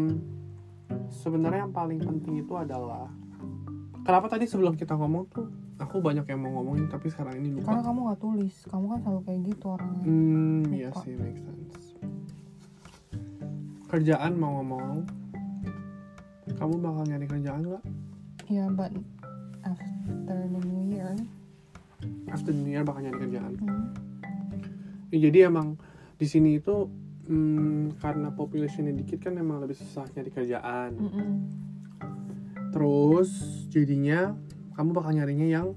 sebenarnya 1.08 1.64
yang 1.64 1.74
paling 1.74 1.98
penting 1.98 2.40
itu 2.40 2.52
adalah 2.52 3.08
kenapa 4.02 4.26
tadi 4.28 4.44
sebelum 4.44 4.74
kita 4.74 4.94
ngomong 4.94 5.24
tuh 5.28 5.46
aku 5.76 6.00
banyak 6.00 6.24
yang 6.24 6.40
mau 6.40 6.58
ngomongin 6.58 6.88
tapi 6.88 7.08
sekarang 7.08 7.36
ini 7.36 7.60
Karena 7.60 7.80
lupa. 7.80 7.86
kamu 7.86 7.98
nggak 8.06 8.20
tulis, 8.20 8.54
kamu 8.66 8.84
kan 8.88 8.98
selalu 9.02 9.20
kayak 9.22 9.40
gitu 9.44 9.64
orangnya. 9.68 10.04
hmm 10.04 10.62
iya 10.72 10.90
sih 11.00 11.12
make 11.14 11.36
sense. 11.36 11.84
Kerjaan 13.86 14.32
mau 14.34 14.58
ngomong 14.58 15.06
kamu 16.56 16.74
bakal 16.80 17.02
nyari 17.04 17.26
kerjaan 17.26 17.60
nggak? 17.62 17.84
Ya, 18.46 18.64
but 18.70 18.90
after 19.62 19.90
the 20.48 20.60
new 20.62 20.86
year. 20.88 21.12
after 22.30 22.50
New 22.50 22.66
Year 22.66 22.82
bakal 22.82 23.02
nyari 23.02 23.18
kerjaan. 23.20 23.52
Hmm. 23.58 23.84
Ya, 25.10 25.28
jadi 25.28 25.50
emang 25.50 25.76
di 26.16 26.26
sini 26.26 26.56
itu 26.56 26.86
hmm, 27.26 27.98
karena 27.98 28.30
populationnya 28.30 28.94
dikit 28.94 29.20
kan 29.20 29.34
emang 29.34 29.60
lebih 29.60 29.74
susah 29.74 30.06
nyari 30.08 30.30
kerjaan 30.30 30.90
Mm-mm. 30.94 31.30
terus 32.70 33.30
jadinya 33.68 34.34
kamu 34.74 34.90
bakal 34.92 35.10
nyarinya 35.10 35.48
yang 35.48 35.68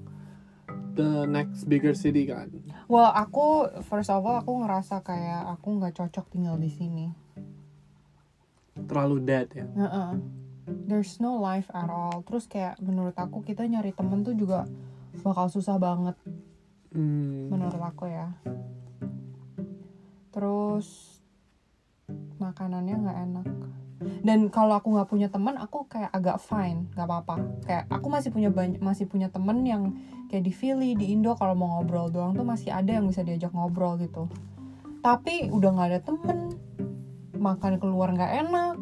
the 0.93 1.23
next 1.25 1.65
bigger 1.65 1.93
city 1.93 2.25
kan 2.25 2.49
Well, 2.89 3.05
aku 3.07 3.69
first 3.85 4.09
of 4.09 4.25
all 4.25 4.41
aku 4.41 4.65
ngerasa 4.65 5.05
kayak 5.05 5.45
aku 5.47 5.77
nggak 5.77 5.93
cocok 5.93 6.25
tinggal 6.27 6.57
di 6.57 6.73
sini. 6.73 7.13
terlalu 8.79 9.21
dead 9.21 9.45
ya 9.53 9.67
Heeh. 9.69 10.11
There's 10.85 11.17
no 11.17 11.37
life 11.37 11.69
at 11.69 11.85
all. 11.85 12.21
Terus 12.25 12.45
kayak 12.45 12.77
menurut 12.77 13.13
aku 13.13 13.41
kita 13.41 13.65
nyari 13.65 13.89
temen 13.89 14.21
tuh 14.21 14.33
juga 14.33 14.65
bakal 15.21 15.49
susah 15.49 15.77
banget 15.77 16.17
Hmm, 16.89 17.53
menurut 17.53 17.77
aku 17.77 18.09
ya. 18.09 18.33
Terus 20.29 21.18
makanannya 22.39 22.95
nggak 23.05 23.19
enak. 23.29 23.47
Dan 23.99 24.47
kalau 24.47 24.79
aku 24.79 24.95
nggak 24.95 25.09
punya 25.11 25.27
teman, 25.27 25.59
aku 25.59 25.83
kayak 25.87 26.07
agak 26.15 26.39
fine, 26.39 26.87
nggak 26.95 27.07
apa-apa. 27.07 27.35
Kayak 27.67 27.83
aku 27.91 28.07
masih 28.07 28.29
punya 28.31 28.47
banyak, 28.47 28.79
masih 28.79 29.05
punya 29.07 29.27
temen 29.27 29.63
yang 29.67 29.91
kayak 30.31 30.47
di 30.47 30.53
Philly, 30.55 30.95
di 30.95 31.11
Indo 31.11 31.35
kalau 31.35 31.51
mau 31.55 31.79
ngobrol 31.79 32.07
doang 32.07 32.31
tuh 32.31 32.47
masih 32.47 32.71
ada 32.71 32.95
yang 32.95 33.07
bisa 33.07 33.23
diajak 33.27 33.51
ngobrol 33.51 33.99
gitu. 33.99 34.31
Tapi 35.03 35.51
udah 35.51 35.69
nggak 35.75 35.89
ada 35.95 35.99
temen, 35.99 36.55
makan 37.35 37.75
keluar 37.79 38.11
nggak 38.15 38.31
enak, 38.47 38.75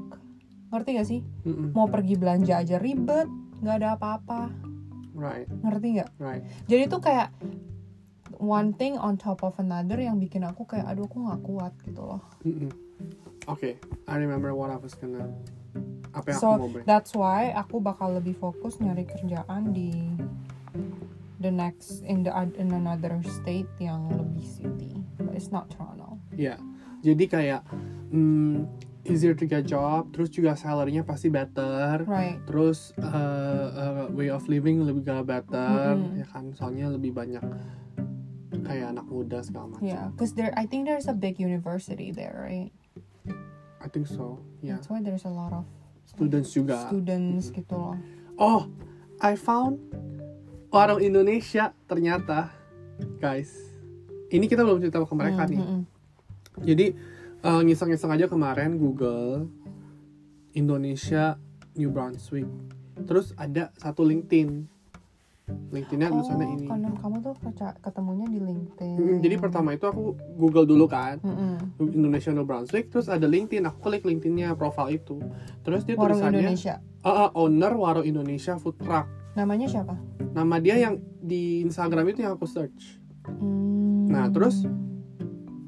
ngerti 0.70 0.90
gak 0.98 1.08
sih? 1.10 1.22
mm-mm. 1.46 1.74
Mau 1.74 1.90
pergi 1.90 2.14
belanja 2.18 2.62
aja 2.62 2.78
ribet, 2.78 3.30
nggak 3.62 3.76
ada 3.82 3.88
apa-apa, 3.98 4.54
right 5.18 5.50
ngerti 5.66 5.88
nggak? 5.98 6.10
right 6.22 6.46
Jadi 6.70 6.84
tuh 6.90 7.02
kayak 7.02 7.34
one 8.38 8.74
thing 8.78 8.98
on 9.02 9.18
top 9.18 9.42
of 9.42 9.58
another 9.58 9.98
yang 9.98 10.22
bikin 10.22 10.46
aku 10.46 10.66
kayak 10.66 10.86
aduh 10.86 11.10
aku 11.10 11.26
nggak 11.26 11.42
kuat 11.42 11.74
gitu 11.86 12.02
loh. 12.06 12.22
Mm-mm. 12.46 12.87
Oke, 13.48 13.80
I 14.08 14.16
remember 14.20 14.52
what 14.52 14.68
I 14.70 14.78
was 14.78 14.92
gonna 14.94 15.24
apa 16.12 16.36
yang 16.36 16.40
So 16.40 16.48
aku 16.52 16.60
mau 16.60 16.70
bring. 16.70 16.86
that's 16.86 17.12
why 17.16 17.56
aku 17.56 17.80
bakal 17.80 18.16
lebih 18.16 18.36
fokus 18.36 18.76
nyari 18.78 19.08
kerjaan 19.08 19.72
di 19.72 19.92
the 21.40 21.48
next 21.48 22.02
in 22.04 22.26
the 22.26 22.32
in 22.58 22.74
another 22.74 23.16
state 23.24 23.70
yang 23.80 24.10
lebih 24.12 24.44
city. 24.44 24.94
But 25.16 25.32
it's 25.34 25.48
not 25.48 25.72
Toronto. 25.72 26.20
Ya, 26.36 26.60
jadi 27.02 27.24
kayak 27.26 27.62
mm, 28.12 28.68
easier 29.08 29.32
to 29.32 29.48
get 29.48 29.64
job, 29.64 30.12
terus 30.12 30.28
juga 30.28 30.54
salary-nya 30.54 31.08
pasti 31.08 31.32
better, 31.32 32.04
Right. 32.04 32.44
terus 32.44 32.92
uh, 33.00 33.68
uh, 33.72 34.06
way 34.12 34.28
of 34.28 34.46
living 34.52 34.84
lebih 34.84 35.08
gak 35.08 35.24
better, 35.26 35.96
Mm-mm. 35.96 36.20
ya 36.20 36.28
kan? 36.28 36.52
Soalnya 36.52 36.92
lebih 36.92 37.16
banyak 37.16 37.42
kayak 38.68 38.92
anak 38.94 39.08
muda 39.08 39.40
segala 39.40 39.72
macam. 39.74 39.88
Yeah, 39.88 40.12
because 40.12 40.36
there 40.36 40.52
I 40.60 40.68
think 40.68 40.84
there's 40.86 41.08
a 41.08 41.16
big 41.16 41.40
university 41.40 42.12
there, 42.12 42.36
right? 42.44 42.76
I 43.88 43.90
think 43.90 44.04
so. 44.04 44.44
Ya, 44.60 44.76
That's 44.76 44.92
why 44.92 45.00
there's 45.00 45.24
a 45.24 45.32
lot 45.32 45.56
of 45.56 45.64
students 46.04 46.52
juga. 46.52 46.76
students 46.86 47.48
gitu 47.50 47.72
loh. 47.72 47.96
Oh, 48.36 48.68
I 49.18 49.34
found 49.34 49.80
warung 50.68 51.00
Indonesia 51.00 51.72
ternyata, 51.88 52.52
guys. 53.18 53.48
Ini 54.28 54.44
kita 54.44 54.62
belum 54.62 54.84
cerita 54.84 55.00
ke 55.00 55.16
mereka 55.16 55.42
Hmm, 55.42 55.50
nih. 55.50 55.58
hmm, 55.58 55.70
hmm. 55.72 55.84
Jadi 56.60 56.86
eh, 57.40 57.62
ngiseng-ngiseng 57.64 58.12
aja 58.12 58.28
kemarin 58.28 58.76
Google 58.76 59.48
Indonesia 60.52 61.40
New 61.74 61.88
Brunswick. 61.88 62.50
Terus 63.00 63.32
ada 63.36 63.72
satu 63.74 64.04
LinkedIn. 64.04 64.68
LinkedInnya 65.48 66.08
Oh, 66.08 66.20
tulisannya 66.20 66.48
ini. 66.54 66.68
karena 66.68 66.90
kamu 66.94 67.16
tuh 67.22 67.34
ketemunya 67.80 68.26
di 68.28 68.40
LinkedIn. 68.42 68.96
Mm, 68.96 69.18
jadi 69.20 69.36
pertama 69.38 69.72
itu 69.72 69.84
aku 69.84 70.04
Google 70.36 70.64
dulu 70.64 70.86
kan 70.86 71.20
Mm-mm. 71.20 71.80
Indonesia 71.90 72.32
New 72.32 72.44
Brunswick 72.44 72.88
terus 72.88 73.08
ada 73.08 73.24
LinkedIn 73.24 73.64
aku 73.64 73.80
klik 73.82 74.04
LinkedInnya 74.04 74.52
profile 74.54 74.92
itu 74.94 75.20
terus 75.62 75.84
dia 75.84 75.96
Warung 75.96 76.16
tulisannya 76.16 76.44
Indonesia. 76.46 76.76
"Ah, 77.02 77.28
ah, 77.28 77.30
owner 77.34 77.74
Warung 77.74 78.04
Indonesia 78.04 78.56
Food 78.56 78.76
Truck 78.78 79.08
Namanya 79.34 79.68
siapa? 79.70 79.96
nama 80.30 80.58
dia 80.58 80.76
yang 80.78 80.96
di 81.18 81.62
Instagram 81.62 82.10
itu 82.10 82.22
yang 82.22 82.34
aku 82.34 82.46
search 82.46 83.00
Hmm. 83.28 84.08
Nah, 84.08 84.28
terus? 84.28 84.64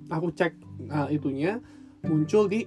aku 0.10 0.32
cek 0.32 0.56
uh, 0.88 1.06
itunya 1.08 1.60
muncul 2.02 2.48
di 2.48 2.64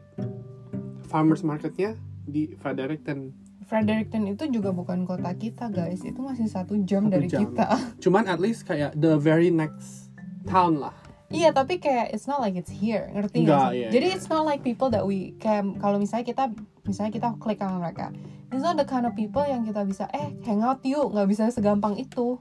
farmers 1.02 1.40
marketnya 1.40 1.96
di 2.22 2.52
Fredericton 2.54 3.32
Fredericton 3.72 4.28
itu 4.28 4.44
juga 4.52 4.68
bukan 4.68 5.08
kota 5.08 5.32
kita 5.32 5.72
guys. 5.72 6.04
Itu 6.04 6.20
masih 6.20 6.44
satu 6.44 6.76
jam 6.84 7.08
Satu 7.08 7.16
dari 7.16 7.26
jam. 7.32 7.40
kita. 7.48 7.72
Cuman 8.04 8.28
at 8.28 8.36
least 8.36 8.68
kayak 8.68 8.92
the 8.92 9.16
very 9.16 9.48
next 9.48 10.12
town 10.44 10.76
lah. 10.76 10.92
Iya 11.32 11.48
tapi 11.56 11.80
kayak 11.80 12.12
it's 12.12 12.28
not 12.28 12.44
like 12.44 12.52
it's 12.52 12.68
here. 12.68 13.08
Ngerti 13.16 13.48
nggak 13.48 13.72
sih? 13.72 13.80
iya, 13.80 13.88
jadi 13.88 14.06
iya. 14.12 14.16
it's 14.20 14.28
not 14.28 14.44
like 14.44 14.60
people 14.60 14.92
that 14.92 15.00
we 15.00 15.32
kayak 15.40 15.64
kalau 15.80 15.96
misalnya 15.96 16.28
kita 16.28 16.44
misalnya 16.84 17.08
kita 17.16 17.28
klik 17.40 17.56
sama 17.56 17.80
mereka 17.80 18.12
it's 18.52 18.60
not 18.60 18.76
the 18.76 18.84
kind 18.84 19.08
of 19.08 19.16
people 19.16 19.40
yang 19.40 19.64
kita 19.64 19.80
bisa 19.88 20.04
eh 20.12 20.28
hangout 20.44 20.84
yuk. 20.84 21.08
Nggak 21.10 21.28
bisa 21.32 21.48
segampang 21.48 21.96
itu. 21.96 22.36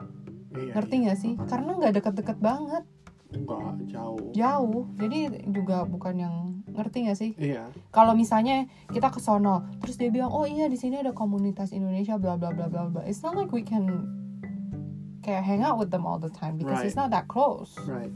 Iya, 0.52 0.76
ngerti 0.76 0.96
iya. 1.00 1.04
nggak 1.08 1.18
sih? 1.24 1.34
Karena 1.48 1.72
nggak 1.80 1.94
deket-deket 2.04 2.38
banget. 2.44 2.84
Enggak 3.32 3.80
jauh. 3.88 4.28
Jauh. 4.36 4.84
Jadi 5.00 5.48
juga 5.56 5.88
bukan 5.88 6.16
yang 6.20 6.36
ngerti 6.74 6.98
nggak 7.04 7.18
sih? 7.18 7.32
Iya. 7.36 7.68
Kalau 7.90 8.14
misalnya 8.14 8.64
kita 8.88 9.08
ke 9.08 9.18
sono 9.18 9.64
terus 9.78 9.96
dia 9.96 10.08
bilang 10.08 10.30
oh 10.30 10.44
iya 10.44 10.66
di 10.66 10.76
sini 10.76 10.98
ada 10.98 11.12
komunitas 11.12 11.70
Indonesia 11.70 12.16
bla 12.16 12.36
bla 12.36 12.50
bla 12.50 12.66
bla 12.66 12.88
bla. 12.88 13.02
It's 13.04 13.20
not 13.20 13.34
like 13.34 13.50
we 13.50 13.62
can 13.62 13.88
kayak 15.22 15.42
hang 15.42 15.62
out 15.62 15.78
with 15.78 15.90
them 15.90 16.04
all 16.04 16.18
the 16.18 16.30
time 16.30 16.56
because 16.56 16.80
Right. 16.80 16.88
it's 16.88 16.96
not 16.96 17.10
that 17.10 17.26
close. 17.26 17.76
Right. 17.84 18.10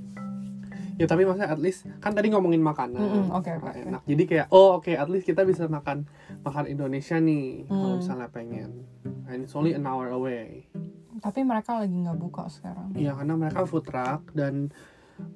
Ya 0.95 1.05
tapi 1.05 1.21
maksudnya 1.21 1.47
at 1.47 1.59
least 1.59 1.83
kan 1.99 2.11
tadi 2.11 2.31
ngomongin 2.31 2.63
makanan 2.63 3.27
oke, 3.27 3.35
oke, 3.35 3.51
Nah, 3.51 3.67
oke. 3.67 3.79
enak. 3.83 4.01
Jadi 4.07 4.23
kayak 4.25 4.47
oh 4.49 4.79
oke 4.79 4.89
at 4.89 5.05
least 5.05 5.27
kita 5.27 5.43
bisa 5.43 5.67
makan 5.67 6.07
makan 6.41 6.65
Indonesia 6.65 7.19
nih 7.19 7.67
kalau 7.67 7.95
Hmm. 7.95 7.99
misalnya 7.99 8.27
pengen. 8.29 8.71
And 9.27 9.43
it's 9.43 9.53
only 9.53 9.75
an 9.75 9.83
hour 9.83 10.07
away. 10.07 10.71
Tapi 11.15 11.43
mereka 11.43 11.77
lagi 11.77 11.91
nggak 11.91 12.15
buka 12.15 12.47
sekarang. 12.47 12.95
Iya 12.95 13.11
karena 13.11 13.33
mereka 13.35 13.65
food 13.65 13.83
truck 13.83 14.31
dan 14.31 14.71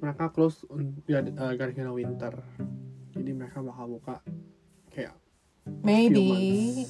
mereka 0.00 0.28
close 0.28 0.64
ya 1.04 1.20
uh, 1.20 1.52
gara-gara 1.52 1.90
winter. 1.90 2.34
Jadi 3.20 3.36
mereka 3.36 3.60
bakal 3.60 3.86
buka 3.92 4.14
kayak 4.88 5.12
maybe 5.84 6.24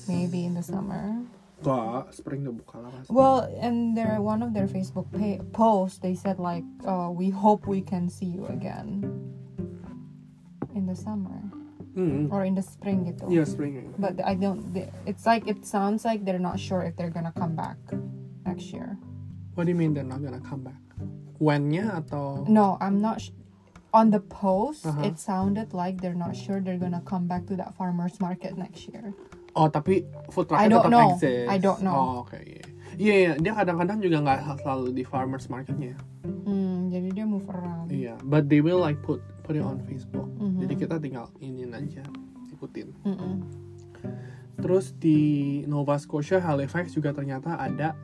maybe 0.07 0.47
in 0.47 0.55
the 0.55 0.63
summer 0.63 1.19
gak 1.61 2.15
spring 2.15 2.47
udah 2.47 2.55
buka 2.55 2.77
lah 2.81 2.91
pasti. 2.95 3.11
well 3.13 3.45
and 3.59 3.93
their 3.93 4.23
one 4.23 4.41
of 4.41 4.55
their 4.55 4.65
Facebook 4.65 5.11
pa- 5.11 5.43
posts 5.53 5.99
they 6.01 6.15
said 6.15 6.39
like 6.39 6.65
uh, 6.87 7.11
we 7.11 7.29
hope 7.29 7.67
we 7.67 7.83
can 7.83 8.07
see 8.09 8.25
you 8.25 8.47
again 8.49 9.03
in 10.73 10.87
the 10.87 10.95
summer 10.95 11.43
Hmm. 11.91 12.31
or 12.31 12.47
in 12.47 12.55
the 12.55 12.63
spring 12.63 13.03
gitu 13.03 13.27
Iya 13.27 13.43
spring. 13.43 13.91
but 13.99 14.15
I 14.23 14.39
don't 14.39 14.63
they- 14.71 14.87
it's 15.03 15.27
like 15.27 15.51
it 15.51 15.67
sounds 15.67 16.07
like 16.07 16.23
they're 16.23 16.39
not 16.41 16.63
sure 16.63 16.87
if 16.87 16.95
they're 16.95 17.11
gonna 17.11 17.35
come 17.35 17.59
back 17.59 17.77
next 18.47 18.71
year 18.71 18.95
What 19.59 19.67
do 19.67 19.75
you 19.75 19.79
mean 19.79 19.93
they're 19.93 20.07
not 20.07 20.23
gonna 20.23 20.39
come 20.41 20.63
back? 20.63 20.79
When-nya 21.43 22.07
atau 22.07 22.47
No, 22.47 22.79
I'm 22.79 23.03
not. 23.03 23.19
On 23.91 24.07
the 24.09 24.23
post, 24.23 24.87
Uh-huh. 24.87 25.03
it 25.03 25.19
sounded 25.19 25.75
like 25.75 25.99
they're 25.99 26.15
not 26.15 26.33
sure 26.33 26.63
they're 26.63 26.79
gonna 26.79 27.03
come 27.03 27.27
back 27.27 27.43
to 27.51 27.59
that 27.59 27.75
farmers 27.75 28.23
market 28.23 28.55
next 28.55 28.87
year. 28.87 29.11
oh 29.59 29.67
tapi 29.67 30.07
food 30.31 30.47
truck 30.47 30.63
I 30.63 30.71
don't 30.71 30.87
tetap 30.87 30.95
know. 30.95 31.09
exist. 31.19 31.51
I 31.51 31.59
don't 31.59 31.83
know. 31.83 31.91
Oh 31.93 32.13
oke 32.23 32.39
iya. 32.39 32.63
Iya 32.95 33.15
iya 33.17 33.33
dia 33.35 33.51
kadang-kadang 33.51 33.99
juga 33.99 34.23
nggak 34.23 34.63
selalu 34.63 34.95
di 34.95 35.03
farmers 35.03 35.51
marketnya. 35.51 35.99
Hmm, 36.23 36.87
jadi 36.87 37.09
dia 37.11 37.27
move 37.27 37.47
around. 37.51 37.91
Iya, 37.91 38.15
but 38.23 38.47
they 38.47 38.63
will 38.63 38.79
like 38.79 39.03
put 39.03 39.19
put 39.43 39.59
it 39.59 39.65
on 39.65 39.83
Facebook. 39.83 40.31
Mhm. 40.39 40.63
Jadi 40.63 40.75
kita 40.77 41.03
tinggal 41.03 41.27
iniin 41.39 41.75
aja, 41.75 42.07
ikutin. 42.53 42.95
Mm-mm. 43.03 43.43
Terus 44.61 44.93
di 44.93 45.19
Nova 45.65 45.97
Scotia, 45.97 46.39
Halifax 46.39 46.93
juga 46.93 47.11
ternyata 47.11 47.57
ada 47.57 47.97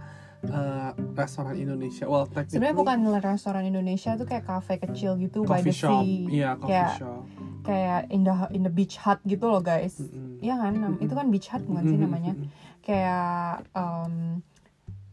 uh, 0.48 0.90
restoran 1.12 1.54
Indonesia. 1.54 2.04
Well, 2.04 2.24
technically 2.24 2.58
Sebenarnya 2.58 2.76
bukan 2.76 2.98
restoran 3.18 3.64
Indonesia 3.64 4.14
tuh 4.14 4.24
kayak 4.24 4.44
cafe 4.44 4.74
kecil 4.78 5.16
gitu 5.16 5.42
by 5.42 5.58
coffee 5.58 5.64
the 5.64 5.74
shop. 5.74 6.00
sea. 6.00 6.20
Iya, 6.28 6.50
coffee 6.54 6.68
Kayak 6.68 6.90
shop. 6.96 7.22
kayak 7.62 8.00
in 8.08 8.20
the 8.22 8.34
in 8.50 8.62
the 8.62 8.70
beach 8.70 8.96
hut 8.96 9.18
gitu 9.22 9.44
loh 9.44 9.58
guys. 9.58 9.98
Iya 10.38 10.54
kan 10.56 10.72
Nam- 10.72 10.98
itu 10.98 11.10
kan 11.10 11.26
beach 11.28 11.48
hut 11.48 11.62
bukan 11.62 11.84
sih 11.84 11.94
Mm-mm. 11.94 12.04
namanya 12.04 12.32
kayak 12.80 13.66
um, 13.72 14.44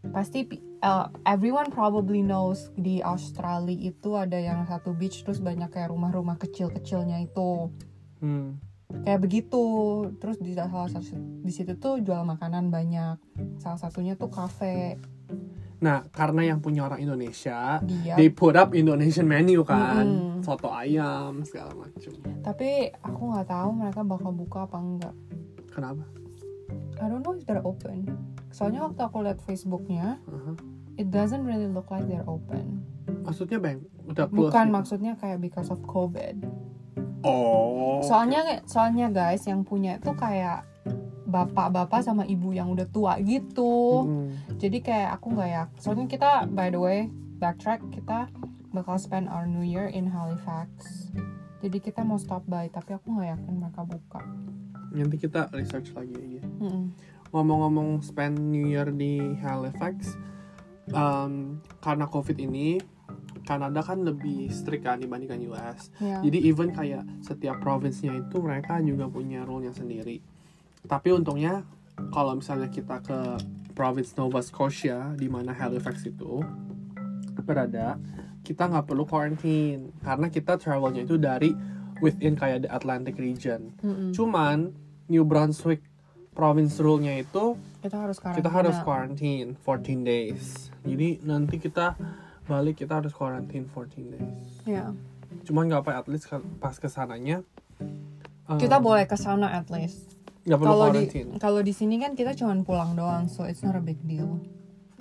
pasti 0.06 0.46
uh, 0.80 1.08
everyone 1.24 1.70
probably 1.70 2.20
knows 2.20 2.70
di 2.76 3.00
Australia 3.00 3.74
itu 3.74 4.14
ada 4.14 4.36
yang 4.36 4.62
satu 4.64 4.92
beach 4.92 5.24
terus 5.24 5.40
banyak 5.40 5.68
kayak 5.68 5.90
rumah-rumah 5.90 6.36
kecil-kecilnya 6.36 7.24
itu 7.24 7.72
Hmm. 8.20 8.56
Kayak 9.02 9.20
begitu 9.20 9.66
terus 10.18 10.38
di 10.38 10.54
salah 10.54 10.86
satu 10.86 11.18
di 11.42 11.50
situ 11.50 11.74
tuh 11.76 11.98
jual 12.00 12.22
makanan 12.22 12.70
banyak 12.70 13.18
salah 13.58 13.80
satunya 13.80 14.14
tuh 14.14 14.30
cafe 14.30 15.02
Nah, 15.84 16.00
karena 16.16 16.48
yang 16.48 16.64
punya 16.64 16.88
orang 16.88 17.04
Indonesia, 17.04 17.84
dia 17.84 18.16
they 18.16 18.32
put 18.32 18.56
up 18.56 18.72
Indonesian 18.72 19.28
menu 19.28 19.68
kan, 19.68 20.08
Mm-mm. 20.08 20.40
soto 20.40 20.72
ayam 20.72 21.44
segala 21.44 21.76
macam. 21.76 22.08
tapi 22.40 22.88
aku 23.04 23.22
nggak 23.28 23.52
tahu 23.52 23.70
mereka 23.76 24.00
bakal 24.00 24.32
buka 24.32 24.64
apa 24.64 24.78
enggak 24.80 25.16
Kenapa? 25.76 26.08
I 27.04 27.12
don't 27.12 27.20
know 27.20 27.36
if 27.36 27.44
they're 27.44 27.60
open 27.68 28.08
soalnya 28.48 28.88
waktu 28.88 29.02
aku 29.04 29.28
lihat 29.28 29.44
Facebooknya 29.44 30.24
Aha. 30.24 30.56
it 30.96 31.12
doesn't 31.12 31.44
really 31.44 31.68
look 31.68 31.92
like 31.92 32.08
they're 32.08 32.24
open 32.32 32.80
Maksudnya 33.28 33.60
bang, 33.60 33.84
udah 34.08 34.32
close 34.32 34.40
bukan 34.56 34.64
gitu? 34.64 34.76
maksudnya 34.80 35.14
kayak 35.20 35.44
because 35.44 35.68
of 35.68 35.84
COVID 35.84 36.48
Oh. 37.24 38.04
soalnya 38.04 38.62
soalnya 38.68 39.08
guys 39.10 39.48
yang 39.48 39.64
punya 39.64 39.98
itu 39.98 40.12
kayak 40.14 40.68
bapak-bapak 41.24 42.04
sama 42.04 42.28
ibu 42.28 42.54
yang 42.54 42.70
udah 42.70 42.86
tua 42.92 43.18
gitu 43.24 44.06
Mm-mm. 44.06 44.60
jadi 44.62 44.78
kayak 44.84 45.10
aku 45.18 45.34
nggak 45.34 45.50
ya 45.50 45.64
soalnya 45.82 46.06
kita 46.06 46.46
by 46.52 46.70
the 46.70 46.78
way 46.78 47.00
backtrack 47.42 47.82
kita 47.90 48.30
bakal 48.76 49.00
spend 49.00 49.32
our 49.32 49.48
New 49.48 49.66
Year 49.66 49.90
in 49.90 50.12
Halifax 50.12 50.70
jadi 51.64 51.80
kita 51.80 52.04
mau 52.04 52.20
stop 52.20 52.44
by 52.46 52.68
tapi 52.70 53.00
aku 53.00 53.16
nggak 53.18 53.40
yakin 53.40 53.54
mereka 53.56 53.82
buka 53.88 54.22
Nanti 54.94 55.18
kita 55.18 55.50
research 55.58 55.90
lagi 55.98 56.14
aja. 56.14 56.46
Ngomong-ngomong 57.34 58.06
spend 58.06 58.38
New 58.38 58.70
Year 58.70 58.94
di 58.94 59.18
Halifax, 59.42 60.14
um, 60.94 61.58
karena 61.82 62.06
COVID 62.06 62.38
ini, 62.38 62.78
Kanada 63.44 63.84
kan 63.84 64.02
lebih 64.04 64.48
strict 64.50 64.88
kan 64.88 65.00
dibandingkan 65.00 65.40
US. 65.52 65.92
ya 66.00 66.24
Jadi 66.24 66.38
even 66.48 66.72
kayak 66.72 67.04
setiap 67.20 67.60
provinsinya 67.60 68.24
itu 68.24 68.40
mereka 68.40 68.80
juga 68.80 69.08
punya 69.12 69.44
rule-nya 69.44 69.76
sendiri. 69.76 70.24
Tapi 70.88 71.16
untungnya 71.16 71.64
kalau 72.12 72.40
misalnya 72.40 72.72
kita 72.72 73.04
ke 73.04 73.20
province 73.78 74.16
Nova 74.18 74.40
Scotia 74.42 75.14
di 75.18 75.28
mana 75.28 75.52
Halifax 75.54 76.08
itu 76.08 76.42
berada, 77.44 78.00
kita 78.46 78.70
nggak 78.70 78.86
perlu 78.88 79.04
quarantine 79.04 79.92
karena 80.04 80.28
kita 80.32 80.60
travelnya 80.60 81.04
itu 81.04 81.16
dari 81.20 81.52
within 82.04 82.36
kayak 82.36 82.68
the 82.68 82.72
Atlantic 82.72 83.16
region. 83.16 83.72
Mm-mm. 83.80 84.12
Cuman 84.12 84.76
New 85.08 85.24
Brunswick 85.28 85.84
province 86.34 86.82
rule-nya 86.82 87.22
itu 87.22 87.56
kita 87.84 87.98
harus 88.08 88.18
kita 88.20 88.50
harus 88.50 88.76
quarantine 88.82 89.56
14 89.62 90.04
days. 90.04 90.72
Jadi 90.84 91.24
nanti 91.24 91.56
kita 91.62 91.96
balik 92.44 92.76
kita 92.78 93.00
harus 93.00 93.12
quarantine 93.12 93.66
14 93.66 94.14
days. 94.14 94.50
ya 94.66 94.92
Cuman 95.44 95.66
nggak 95.66 95.82
apa 95.84 95.92
at 95.98 96.08
least 96.08 96.28
pas 96.60 96.76
ke 96.76 96.88
sananya 96.88 97.42
um, 98.46 98.60
kita 98.60 98.78
boleh 98.78 99.04
ke 99.04 99.16
sana 99.16 99.50
at 99.50 99.68
least 99.68 100.14
kalau 100.44 100.92
di 100.92 101.08
kalau 101.40 101.64
di 101.64 101.72
sini 101.72 101.98
kan 101.98 102.14
kita 102.14 102.36
cuma 102.36 102.52
pulang 102.62 102.94
doang 102.94 103.26
so 103.26 103.48
it's 103.48 103.64
not 103.64 103.74
a 103.74 103.84
big 103.84 103.98
deal 104.04 104.40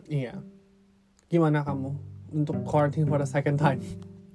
Iya. 0.07 0.45
Gimana 1.33 1.65
kamu 1.65 1.97
untuk 2.37 2.61
quarantine 2.69 3.09
for 3.09 3.17
the 3.17 3.25
second 3.25 3.57
time? 3.57 3.81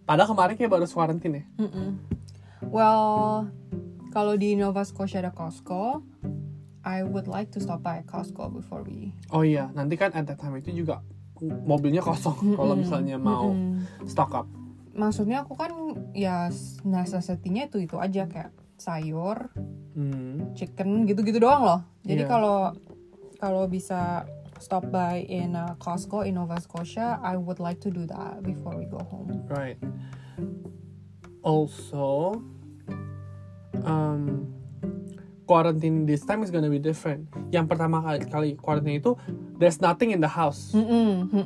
Padahal 0.10 0.34
kemarin 0.34 0.58
kayak 0.58 0.74
baru 0.74 0.90
quarantine 0.90 1.34
ya. 1.38 1.46
Mm-mm. 1.62 2.02
Well, 2.74 3.46
kalau 4.10 4.34
di 4.34 4.58
Nova 4.58 4.82
Scotia 4.82 5.22
ada 5.22 5.30
Costco, 5.30 6.02
I 6.82 7.06
would 7.06 7.30
like 7.30 7.54
to 7.54 7.62
stop 7.62 7.86
by 7.86 8.02
Costco 8.10 8.50
before 8.50 8.82
we. 8.82 9.13
Oh 9.30 9.46
iya, 9.46 9.70
nanti 9.78 10.02
kan 10.02 10.10
at 10.17 10.26
that 10.26 10.41
time 10.41 10.58
itu 10.58 10.74
juga 10.74 11.06
mobilnya 11.41 12.02
kosong 12.02 12.56
kalau 12.58 12.73
Mm-mm. 12.73 12.84
misalnya 12.84 13.17
mau 13.17 13.54
Mm-mm. 13.54 14.06
stock 14.06 14.32
up. 14.34 14.47
Maksudnya 14.97 15.45
aku 15.45 15.54
kan 15.54 15.71
ya 16.17 16.50
necessity-nya 16.82 17.69
itu 17.69 17.86
itu 17.86 17.95
aja 18.02 18.26
kayak 18.26 18.52
sayur, 18.78 19.50
Hmm. 19.97 20.54
chicken 20.54 21.10
gitu-gitu 21.10 21.41
doang 21.41 21.65
loh. 21.65 21.82
Jadi 22.06 22.21
Iya. 22.21 22.30
kalau 22.30 22.69
kalau 23.41 23.65
bisa 23.65 24.30
stop 24.62 24.89
by 24.89 25.21
in 25.26 25.54
uh, 25.54 25.73
Costco 25.78 26.21
in 26.21 26.38
Nova 26.38 26.58
Scotia, 26.62 27.17
I 27.21 27.38
would 27.38 27.58
like 27.58 27.82
to 27.82 27.89
do 27.89 28.06
that 28.06 28.41
before 28.41 28.78
we 28.78 28.86
go 28.86 29.02
home. 29.10 29.30
Right. 29.50 29.78
Also, 31.41 32.41
um, 33.82 34.50
quarantine 35.48 36.04
this 36.04 36.28
time 36.28 36.44
is 36.44 36.52
gonna 36.52 36.68
be 36.68 36.78
different. 36.78 37.32
Yang 37.50 37.72
pertama 37.72 38.04
kali, 38.04 38.20
kali 38.28 38.50
quarantine 38.60 39.00
itu, 39.00 39.16
there's 39.56 39.80
nothing 39.80 40.12
in 40.12 40.20
the 40.20 40.30
house. 40.30 40.76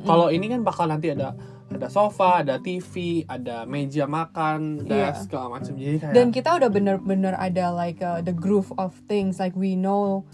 Kalau 0.04 0.28
ini 0.28 0.50
kan 0.50 0.66
bakal 0.66 0.90
nanti 0.90 1.14
ada 1.14 1.38
ada 1.72 1.88
sofa, 1.88 2.44
ada 2.44 2.60
TV, 2.60 3.24
ada 3.24 3.64
meja 3.64 4.04
makan, 4.04 4.84
Iya. 4.84 5.16
desk 5.16 5.32
segala 5.32 5.56
macam. 5.56 5.72
Jadi 5.72 5.96
kayak 6.02 6.12
dan 6.12 6.26
kita 6.28 6.50
udah 6.60 6.68
bener-bener 6.68 7.32
ada 7.32 7.72
like 7.72 8.02
uh, 8.04 8.20
the 8.20 8.34
groove 8.34 8.68
of 8.76 8.92
things 9.08 9.40
like 9.40 9.56
we 9.56 9.72
know 9.72 10.26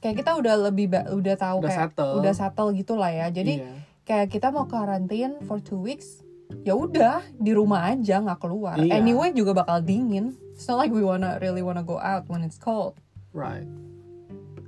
kayak 0.00 0.24
kita 0.24 0.32
udah 0.32 0.56
lebih 0.72 0.88
udah 1.12 1.36
tahu 1.36 1.60
Udah 1.60 1.68
kayak 1.68 1.80
settle. 1.92 2.12
udah 2.24 2.32
settle 2.32 2.68
gitu 2.72 2.96
lah 2.96 3.12
ya 3.12 3.28
jadi 3.28 3.60
iya. 3.60 3.72
kayak 4.08 4.32
kita 4.32 4.48
mau 4.48 4.64
karantin 4.64 5.36
for 5.44 5.60
two 5.60 5.76
weeks 5.76 6.24
ya 6.60 6.72
udah 6.72 7.22
di 7.32 7.50
rumah 7.50 7.86
aja 7.86 8.18
nggak 8.18 8.38
keluar 8.38 8.76
Iya. 8.76 8.96
anyway 8.96 9.30
juga 9.30 9.54
bakal 9.54 9.80
dingin 9.80 10.32
it's 10.52 10.64
not 10.64 10.76
like 10.76 10.90
we 10.90 11.00
wanna 11.00 11.38
really 11.38 11.60
wanna 11.60 11.80
go 11.80 11.96
out 11.96 12.26
when 12.26 12.40
it's 12.40 12.56
cold 12.56 12.98
right. 13.30 13.64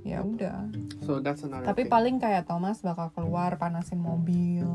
ya 0.01 0.19
udah 0.19 0.67
So 0.99 1.17
that's 1.17 1.41
another 1.41 1.63
tapi 1.63 1.83
thing. 1.83 1.91
paling 1.91 2.15
kayak 2.17 2.43
Thomas 2.43 2.79
bakal 2.79 3.11
keluar 3.11 3.55
panasin 3.55 3.97
mobil 3.97 4.67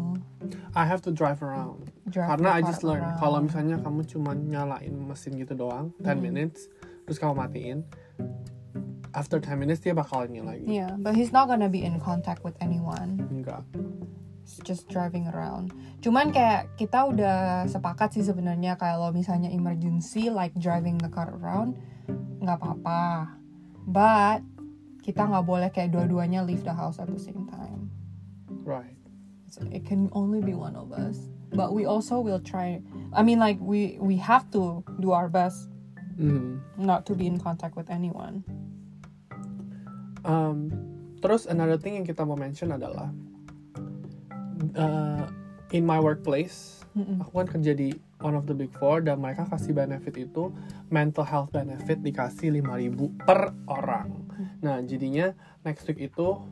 I 0.73 0.85
have 0.85 1.03
to 1.03 1.11
drive 1.11 1.41
around. 1.41 1.89
drive 2.07 2.29
Karena 2.31 2.55
I 2.55 2.61
just 2.63 2.81
around. 2.81 3.19
kalau 3.19 3.39
misalnya 3.41 3.77
kamu 3.79 4.07
cuma 4.07 4.33
nyalain 4.33 4.93
mesin 4.95 5.37
gitu 5.37 5.53
doang 5.55 5.93
10 5.99 6.07
Hmm. 6.07 6.21
minutes 6.23 6.69
terus 7.05 7.17
kamu 7.17 7.35
matiin 7.37 7.79
after 9.11 9.37
10 9.37 9.57
minutes 9.59 9.81
dia 9.81 9.93
bakal 9.93 10.25
ini 10.25 10.41
lagi. 10.41 10.65
yeah 10.67 10.93
but 10.97 11.13
he's 11.13 11.29
not 11.29 11.45
gonna 11.47 11.69
be 11.69 11.81
in 11.81 11.97
contact 11.99 12.41
with 12.41 12.55
anyone 12.59 13.21
Enggak. 13.27 13.65
Just 14.65 14.89
driving 14.89 15.29
around. 15.29 15.77
Cuman 16.01 16.33
kayak 16.33 16.73
kita 16.81 17.05
udah 17.05 17.69
sepakat 17.69 18.17
sih 18.17 18.25
sebenarnya 18.25 18.81
kalau 18.81 19.13
misalnya 19.13 19.53
emergency 19.53 20.33
like 20.33 20.57
driving 20.57 20.97
the 20.97 21.11
car 21.13 21.29
around 21.37 21.77
nggak 22.41 22.57
apa-apa. 22.57 23.37
But 23.85 24.41
kita 25.05 25.29
nggak 25.29 25.45
boleh 25.45 25.69
kayak 25.69 25.93
dua-duanya 25.93 26.45
leave 26.45 26.65
the 26.65 26.73
house 26.73 26.97
at 26.97 27.13
the 27.13 27.21
same 27.21 27.45
time. 27.49 27.93
Right. 28.65 28.97
So 29.49 29.65
it 29.69 29.85
can 29.85 30.13
only 30.13 30.41
be 30.41 30.53
one 30.53 30.77
of 30.77 30.93
us. 30.93 31.29
But 31.53 31.73
we 31.73 31.89
also 31.89 32.21
will 32.21 32.41
try. 32.41 32.85
I 33.17 33.25
mean, 33.25 33.41
like 33.41 33.57
we 33.61 33.97
we 34.01 34.21
have 34.21 34.49
to 34.53 34.85
do 35.01 35.17
our 35.17 35.33
best 35.33 35.73
Mhm. 36.19 36.61
not 36.77 37.07
to 37.09 37.17
be 37.17 37.25
in 37.25 37.41
contact 37.41 37.79
with 37.79 37.89
anyone. 37.89 38.45
Um, 40.27 40.69
terus 41.23 41.47
another 41.47 41.79
thing 41.79 41.97
yang 41.97 42.05
kita 42.05 42.27
mau 42.27 42.37
mention 42.37 42.75
adalah 42.75 43.09
uh, 44.77 45.25
in 45.73 45.85
my 45.85 46.01
workplace 46.01 46.79
Mm-mm. 46.97 47.23
aku 47.23 47.45
kan 47.45 47.49
kerja 47.49 47.73
di 47.77 47.95
one 48.19 48.35
of 48.35 48.45
the 48.51 48.57
big 48.57 48.75
four 48.75 48.99
dan 48.99 49.23
mereka 49.23 49.47
kasih 49.47 49.71
benefit 49.71 50.19
itu 50.19 50.51
mental 50.91 51.23
health 51.23 51.55
benefit 51.55 52.03
dikasih 52.03 52.51
5000 52.51 53.23
per 53.23 53.55
orang. 53.71 54.27
Nah 54.59 54.83
jadinya 54.83 55.31
next 55.63 55.87
week 55.87 56.11
itu 56.11 56.43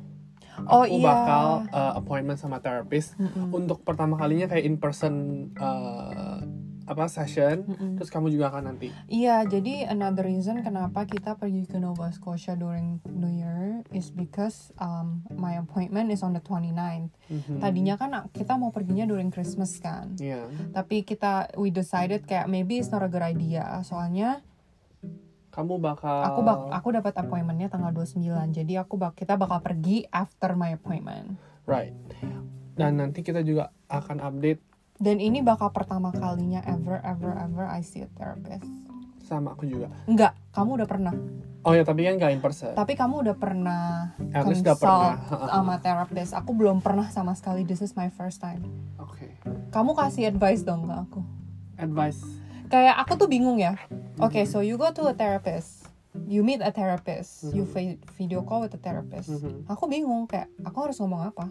Oh 0.64 0.88
aku 0.88 0.97
iya. 0.97 1.05
bakal 1.05 1.47
uh, 1.69 1.92
appointment 2.01 2.40
sama 2.40 2.64
therapist 2.64 3.12
Mm-mm. 3.21 3.53
untuk 3.53 3.85
pertama 3.85 4.16
kalinya 4.16 4.49
kayak 4.49 4.64
in 4.64 4.81
person 4.81 5.14
uh, 5.61 6.26
apa 6.87 7.11
session. 7.11 7.66
Mm-mm. 7.66 7.99
Terus 7.99 8.09
kamu 8.09 8.31
juga 8.31 8.55
akan 8.55 8.72
nanti. 8.72 8.94
Iya, 9.11 9.42
jadi 9.44 9.90
another 9.90 10.25
reason 10.25 10.62
kenapa 10.62 11.03
kita 11.05 11.35
pergi 11.35 11.66
ke 11.66 11.83
Nova 11.83 12.09
Scotia 12.14 12.55
during 12.55 13.03
New 13.11 13.31
Year 13.31 13.83
is 13.90 14.14
because 14.14 14.70
um, 14.79 15.27
my 15.35 15.59
appointment 15.59 16.14
is 16.14 16.22
on 16.22 16.33
the 16.33 16.42
29th. 16.42 17.11
Mhm. 17.27 17.59
Tadinya 17.59 17.94
kan 17.99 18.11
kita 18.31 18.55
mau 18.55 18.70
perginya 18.70 19.03
during 19.05 19.35
Christmas 19.35 19.75
kan. 19.83 20.14
Iya. 20.16 20.46
Tapi 20.70 21.03
kita 21.03 21.51
we 21.59 21.75
decided 21.75 22.22
kayak 22.25 22.46
maybe 22.46 22.79
it's 22.79 22.94
not 22.94 23.03
a 23.03 23.11
good 23.11 23.22
idea. 23.27 23.66
Soalnya 23.83 24.46
Kamu 25.51 25.81
bakal. 25.81 26.20
aku 26.20 26.40
bak 26.44 26.59
aku 26.68 26.88
dapat 26.92 27.16
appointmentnya 27.16 27.72
tanggal 27.72 27.90
29. 27.90 28.53
Jadi 28.53 28.77
aku 28.77 28.94
bak 29.01 29.16
kita 29.16 29.35
bakal 29.40 29.59
pergi 29.64 30.05
after 30.12 30.53
my 30.53 30.77
appointment. 30.77 31.40
Right. 31.64 31.96
Dan 32.77 33.01
nanti 33.01 33.25
kita 33.25 33.40
juga 33.40 33.72
akan 33.88 34.20
update 34.20 34.61
Dan 34.96 35.18
ini 35.18 35.40
bakal 35.40 35.68
pertama 35.70 36.09
kalinya 36.11 36.64
ever 36.64 37.00
ever 37.02 37.37
ever 37.37 37.64
I 37.64 37.80
see 37.80 38.02
a 38.02 38.11
therapist. 38.12 38.64
sama 39.20 39.52
aku 39.52 39.66
juga. 39.66 39.90
Enggak, 40.06 40.38
kamu 40.54 40.78
udah 40.78 40.88
pernah. 40.88 41.11
Oh 41.61 41.74
ya, 41.74 41.82
tapi 41.82 42.06
kan 42.06 42.14
gak 42.14 42.30
in 42.30 42.38
person. 42.38 42.70
Tapi 42.72 42.94
kamu 42.94 43.26
udah 43.26 43.35
pernah 43.35 44.14
At 44.30 44.46
least 44.46 44.62
udah 44.62 44.78
consult 44.78 45.18
pernah. 45.18 45.50
sama 45.50 45.74
therapist. 45.76 46.30
Aku 46.32 46.54
belum 46.54 46.78
pernah 46.78 47.11
sama 47.11 47.35
sekali. 47.35 47.66
This 47.66 47.82
is 47.82 47.92
my 47.92 48.06
first 48.09 48.38
time. 48.38 48.62
Oke. 48.96 49.26
Kamu 49.68 49.98
kasih 49.98 50.30
advice 50.30 50.62
dong 50.62 50.87
ke 50.87 50.94
aku. 50.94 51.20
Advice. 51.74 52.22
Kayak 52.66 53.02
aku 53.02 53.18
tuh 53.18 53.26
bingung 53.26 53.59
ya. 53.59 53.74
Okay, 54.16 54.46
so 54.46 54.62
you 54.62 54.78
go 54.78 54.88
to 54.88 55.02
a 55.04 55.12
therapist. 55.12 55.90
You 56.22 56.40
meet 56.40 56.62
a 56.62 56.70
therapist. 56.70 57.50
You 57.50 57.66
Mhm. 57.66 57.74
vi- 57.74 58.00
video 58.14 58.40
call 58.40 58.62
with 58.62 58.72
a 58.72 58.80
therapist. 58.80 59.26
Mhm. 59.28 59.66
Aku 59.66 59.85
bingung 59.85 60.24
kayak 60.24 60.46
aku 60.62 60.78
harus 60.80 60.96
ngomong 60.96 61.26
apa? 61.26 61.50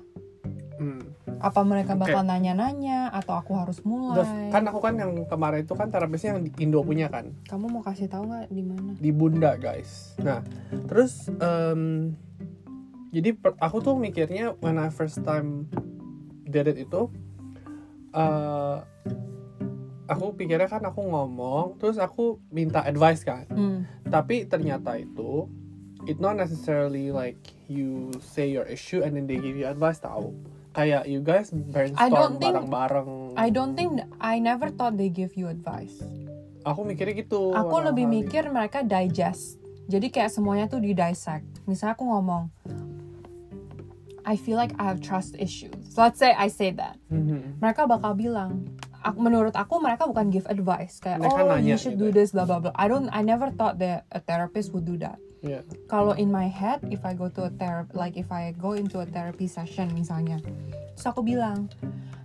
Hmm. 0.77 1.03
Apa 1.37 1.61
mereka 1.61 1.93
bakal 1.93 2.21
nanya-nanya 2.21 3.09
atau 3.09 3.35
aku 3.35 3.53
harus 3.53 3.79
mulai? 3.81 4.49
kan 4.49 4.63
aku 4.63 4.79
kan 4.79 4.95
yang 4.95 5.25
kemarin 5.25 5.61
itu 5.61 5.71
kan 5.71 5.87
terapisnya 5.87 6.33
yang 6.33 6.41
di 6.41 6.51
Indo 6.57 6.79
punya 6.81 7.07
kan 7.07 7.31
Kamu 7.45 7.69
mau 7.69 7.81
kasih 7.81 8.07
tahu 8.07 8.25
nggak 8.25 8.47
di 8.49 8.61
mana? 8.61 8.91
di 8.95 9.09
Bunda 9.09 9.53
guys. 9.55 10.15
Nah 10.17 10.41
terus 10.85 11.27
em, 11.35 12.13
jadi 13.09 13.31
per- 13.31 13.55
aku 13.57 13.77
tuh 13.79 13.95
mikirnya 13.95 14.55
when 14.59 14.75
I 14.75 14.89
first 14.89 15.21
time 15.21 15.67
did 16.43 16.65
it 16.65 16.77
itu 16.77 17.11
eh 18.11 18.77
aku 20.05 20.25
pikirnya 20.33 20.69
kan 20.69 20.83
aku 20.83 21.01
ngomong 21.01 21.75
terus 21.75 21.97
aku 21.97 22.37
minta 22.47 22.79
advice 22.81 23.21
kan 23.21 23.43
Hmm. 23.49 23.83
tapi 24.05 24.45
ternyata 24.45 24.95
itu 24.95 25.49
it 26.05 26.15
not 26.15 26.37
necessarily 26.37 27.09
like 27.09 27.41
you 27.65 28.13
say 28.23 28.45
your 28.45 28.63
issue 28.65 29.01
and 29.01 29.17
then 29.17 29.25
they 29.25 29.35
give 29.35 29.53
you 29.53 29.65
advice 29.65 29.97
tahu 29.97 30.31
kayak 30.75 31.03
you 31.05 31.19
guys 31.19 31.49
I 31.49 31.57
brainstorm 31.57 32.11
don't 32.11 32.35
think- 32.37 32.55
bareng-bareng 32.59 33.09
I 33.35 33.47
don't 33.47 33.73
think 33.73 33.91
I 34.17 34.37
never 34.37 34.67
thought 34.69 34.93
they 34.93 35.07
give 35.07 35.33
you 35.33 35.47
advice. 35.47 35.95
aku 36.61 36.81
mikirnya 36.83 37.15
gitu 37.15 37.53
Aku 37.53 37.77
lebih 37.79 38.03
kali. 38.03 38.15
mikir 38.19 38.43
mereka 38.47 38.81
digest. 38.81 39.61
Jadi 39.85 40.09
kayak 40.09 40.29
semuanya 40.29 40.65
tuh 40.65 40.81
di 40.81 40.91
dissect. 40.91 41.45
Misalnya 41.63 41.93
aku 41.93 42.03
ngomong, 42.03 42.49
I 44.25 44.33
feel 44.33 44.57
like 44.57 44.73
I 44.75 44.89
have 44.89 44.97
trust 44.99 45.37
issues. 45.37 45.93
Let's 45.93 46.17
say 46.17 46.33
I 46.33 46.49
say 46.49 46.73
that. 46.73 46.97
Mhm. 47.07 47.61
Mereka 47.61 47.85
bakal 47.85 48.17
bilang, 48.17 48.65
aku, 48.97 49.21
menurut 49.21 49.53
aku 49.53 49.77
mereka 49.77 50.09
bukan 50.09 50.33
give 50.33 50.49
advice 50.49 50.97
kayak 50.97 51.21
Mereka 51.21 51.37
oh 51.37 51.45
nanya 51.47 51.61
you 51.61 51.77
should 51.77 51.93
gitu 51.93 52.09
do 52.09 52.09
this 52.11 52.33
blah 52.33 52.43
blah 52.43 52.57
blah. 52.59 52.73
I 52.73 52.89
don't 52.89 53.13
I 53.13 53.21
never 53.21 53.53
thought 53.53 53.77
that 53.77 54.09
a 54.09 54.17
therapist 54.17 54.73
would 54.73 54.83
do 54.83 54.97
that. 54.97 55.21
Iya. 55.43 55.61
Kalau 55.91 56.15
in 56.15 56.31
my 56.31 56.47
head 56.47 56.83
if 56.87 57.03
I 57.03 57.11
go 57.17 57.27
to 57.31 57.47
a 57.47 57.51
therapy 57.55 57.91
like 57.95 58.15
if 58.15 58.31
I 58.31 58.55
go 58.55 58.73
into 58.77 59.03
a 59.03 59.07
therapy 59.07 59.49
session 59.49 59.91
misalnya, 59.91 60.39
terus 60.95 61.05
aku 61.05 61.21
bilang, 61.21 61.67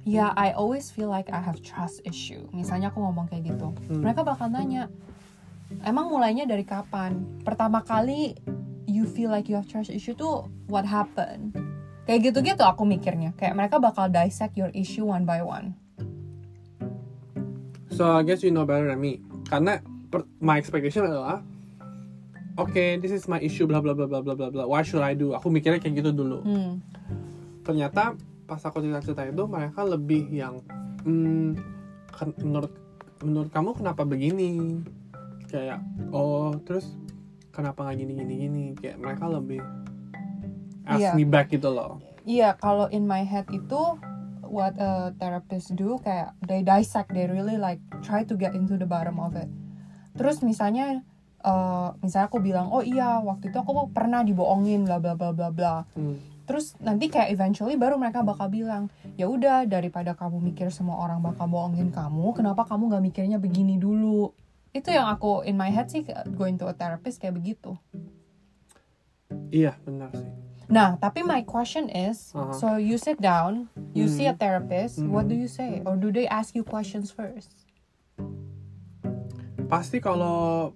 ya 0.07 0.31
I 0.38 0.55
always 0.55 0.88
feel 0.92 1.11
like 1.11 1.29
I 1.33 1.42
have 1.42 1.59
trust 1.61 2.01
issue. 2.07 2.46
Misalnya 2.55 2.94
aku 2.94 3.03
ngomong 3.03 3.29
kayak 3.29 3.51
gitu, 3.55 3.75
Hmm. 3.90 4.01
mereka 4.07 4.23
bakal 4.23 4.49
nanya, 4.49 4.88
emang 5.85 6.09
mulainya 6.09 6.46
dari 6.46 6.62
kapan? 6.64 7.42
Pertama 7.42 7.83
kali 7.83 8.38
you 8.90 9.07
feel 9.07 9.31
like 9.31 9.46
you 9.46 9.55
have 9.55 9.68
trust 9.70 9.90
issue 9.92 10.14
tuh 10.16 10.49
what 10.66 10.87
happened? 10.87 11.55
Kayak 12.09 12.33
gitu-gitu 12.33 12.64
aku 12.64 12.83
mikirnya. 12.83 13.31
Kayak 13.38 13.55
mereka 13.55 13.77
bakal 13.79 14.11
dissect 14.11 14.59
your 14.59 14.73
issue 14.75 15.07
one 15.07 15.23
by 15.23 15.44
one. 15.44 15.79
So 17.94 18.09
I 18.16 18.25
guess 18.25 18.40
you 18.42 18.51
know 18.51 18.64
better 18.64 18.88
than 18.88 18.99
me. 18.99 19.20
Karena 19.46 19.79
my 20.42 20.59
expectation 20.59 21.07
adalah 21.07 21.44
Oke, 22.61 23.01
this 23.01 23.09
is 23.09 23.25
my 23.25 23.40
issue 23.40 23.64
bla 23.64 23.81
bla 23.81 23.96
bla 23.96 24.05
bla 24.05 24.20
bla 24.20 24.37
bla 24.37 24.49
bla. 24.53 24.64
What 24.68 24.85
should 24.85 25.01
I 25.01 25.16
do? 25.16 25.33
Aku 25.33 25.49
mikirnya 25.49 25.81
kayak 25.81 26.05
gitu 26.05 26.12
dulu. 26.12 26.44
Hmm. 26.44 26.85
Ternyata 27.64 28.20
pas 28.44 28.61
aku 28.61 28.85
cerita-cerita 28.85 29.25
itu 29.25 29.49
mereka 29.49 29.81
lebih 29.88 30.29
yang 30.29 30.61
hmm, 31.09 31.57
menurut 32.44 32.73
menurut 33.25 33.49
kamu 33.49 33.73
kenapa 33.81 34.05
begini? 34.05 34.85
Kayak 35.49 35.81
oh, 36.12 36.53
terus 36.68 36.85
kenapa 37.49 37.88
nggak 37.88 37.96
gini 37.96 38.12
gini 38.20 38.35
gini? 38.44 38.64
Kayak 38.77 39.01
mereka 39.01 39.25
lebih 39.25 39.64
ask 40.85 41.01
Iya. 41.01 41.11
me 41.16 41.25
back 41.25 41.49
gitu 41.49 41.73
loh. 41.73 41.96
Iya, 42.29 42.61
kalau 42.61 42.92
in 42.92 43.09
my 43.09 43.25
head 43.25 43.49
itu 43.49 43.96
what 44.44 44.77
a 44.77 45.16
therapist 45.16 45.73
do 45.79 45.96
kayak 46.05 46.37
they 46.44 46.61
dissect, 46.61 47.09
they 47.16 47.25
really 47.25 47.57
like 47.57 47.81
try 48.05 48.20
to 48.20 48.37
get 48.37 48.53
into 48.53 48.77
the 48.77 48.85
bottom 48.85 49.16
of 49.16 49.33
it. 49.33 49.49
Terus 50.18 50.44
misalnya 50.44 51.01
eh, 51.40 51.88
misalnya 52.05 52.29
aku 52.29 52.38
bilang, 52.38 52.68
"Oh 52.70 52.85
iya, 52.85 53.18
waktu 53.20 53.48
itu 53.50 53.59
aku 53.59 53.88
pernah 53.90 54.20
dibohongin 54.22 54.85
bla 54.85 55.00
bla 55.00 55.16
bla 55.16 55.33
bla 55.33 55.48
bla." 55.50 55.74
Hmm. 55.96 56.16
Terus 56.44 56.74
nanti 56.83 57.07
kayak 57.07 57.31
eventually 57.31 57.79
baru 57.79 57.94
mereka 57.94 58.26
bakal 58.26 58.50
bilang, 58.50 58.90
"Ya 59.14 59.31
udah, 59.31 59.64
daripada 59.70 60.18
kamu 60.18 60.42
mikir 60.50 60.74
semua 60.74 60.98
orang 60.98 61.22
bakal 61.22 61.46
bohongin 61.46 61.94
kamu, 61.94 62.35
kenapa 62.35 62.66
kamu 62.66 62.90
nggak 62.90 63.05
mikirnya 63.07 63.38
begini 63.38 63.79
dulu?" 63.79 64.35
Itu 64.70 64.90
yang 64.94 65.11
aku 65.11 65.42
in 65.46 65.59
my 65.59 65.70
head 65.70 65.90
sih 65.90 66.07
going 66.35 66.55
to 66.59 66.66
a 66.66 66.74
therapist 66.74 67.18
kayak 67.18 67.35
begitu. 67.38 67.74
Iya 69.50 69.74
benar 69.83 70.14
sih. 70.14 70.31
Nah, 70.70 70.94
tapi 71.03 71.26
my 71.26 71.42
question 71.42 71.90
is, 71.90 72.31
Uh-huh. 72.31 72.55
so 72.55 72.66
you 72.79 72.94
sit 72.94 73.18
down, 73.18 73.66
you 73.90 74.07
see 74.07 74.31
a 74.31 74.35
Mhm. 74.35 74.38
therapist, 74.38 75.03
what 75.03 75.26
Mhm. 75.26 75.31
do 75.31 75.35
you 75.35 75.50
say? 75.50 75.83
Or 75.83 75.98
do 75.98 76.14
they 76.14 76.31
ask 76.31 76.55
you 76.55 76.62
questions 76.62 77.11
first? 77.11 77.66
Pasti 79.66 79.98
kalau 79.98 80.70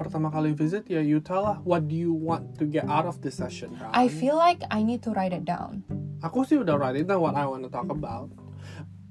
pertama 0.00 0.32
kali 0.32 0.56
visit 0.56 0.88
ya 0.88 1.04
you 1.04 1.20
tell 1.20 1.44
lah 1.44 1.60
what 1.60 1.84
do 1.84 1.92
you 1.92 2.16
want 2.16 2.56
to 2.56 2.64
get 2.64 2.88
out 2.88 3.04
of 3.04 3.20
this 3.20 3.36
session. 3.36 3.76
Kan? 3.76 3.92
I 3.92 4.08
feel 4.08 4.34
like 4.34 4.64
I 4.72 4.80
need 4.80 5.04
to 5.04 5.12
write 5.12 5.36
it 5.36 5.44
down. 5.44 5.84
aku 6.20 6.44
sih 6.44 6.56
udah 6.56 6.80
write 6.80 6.96
it 6.96 7.04
down 7.04 7.20
what 7.20 7.36
I 7.36 7.44
want 7.44 7.60
to 7.64 7.70
talk 7.70 7.92
about. 7.92 8.32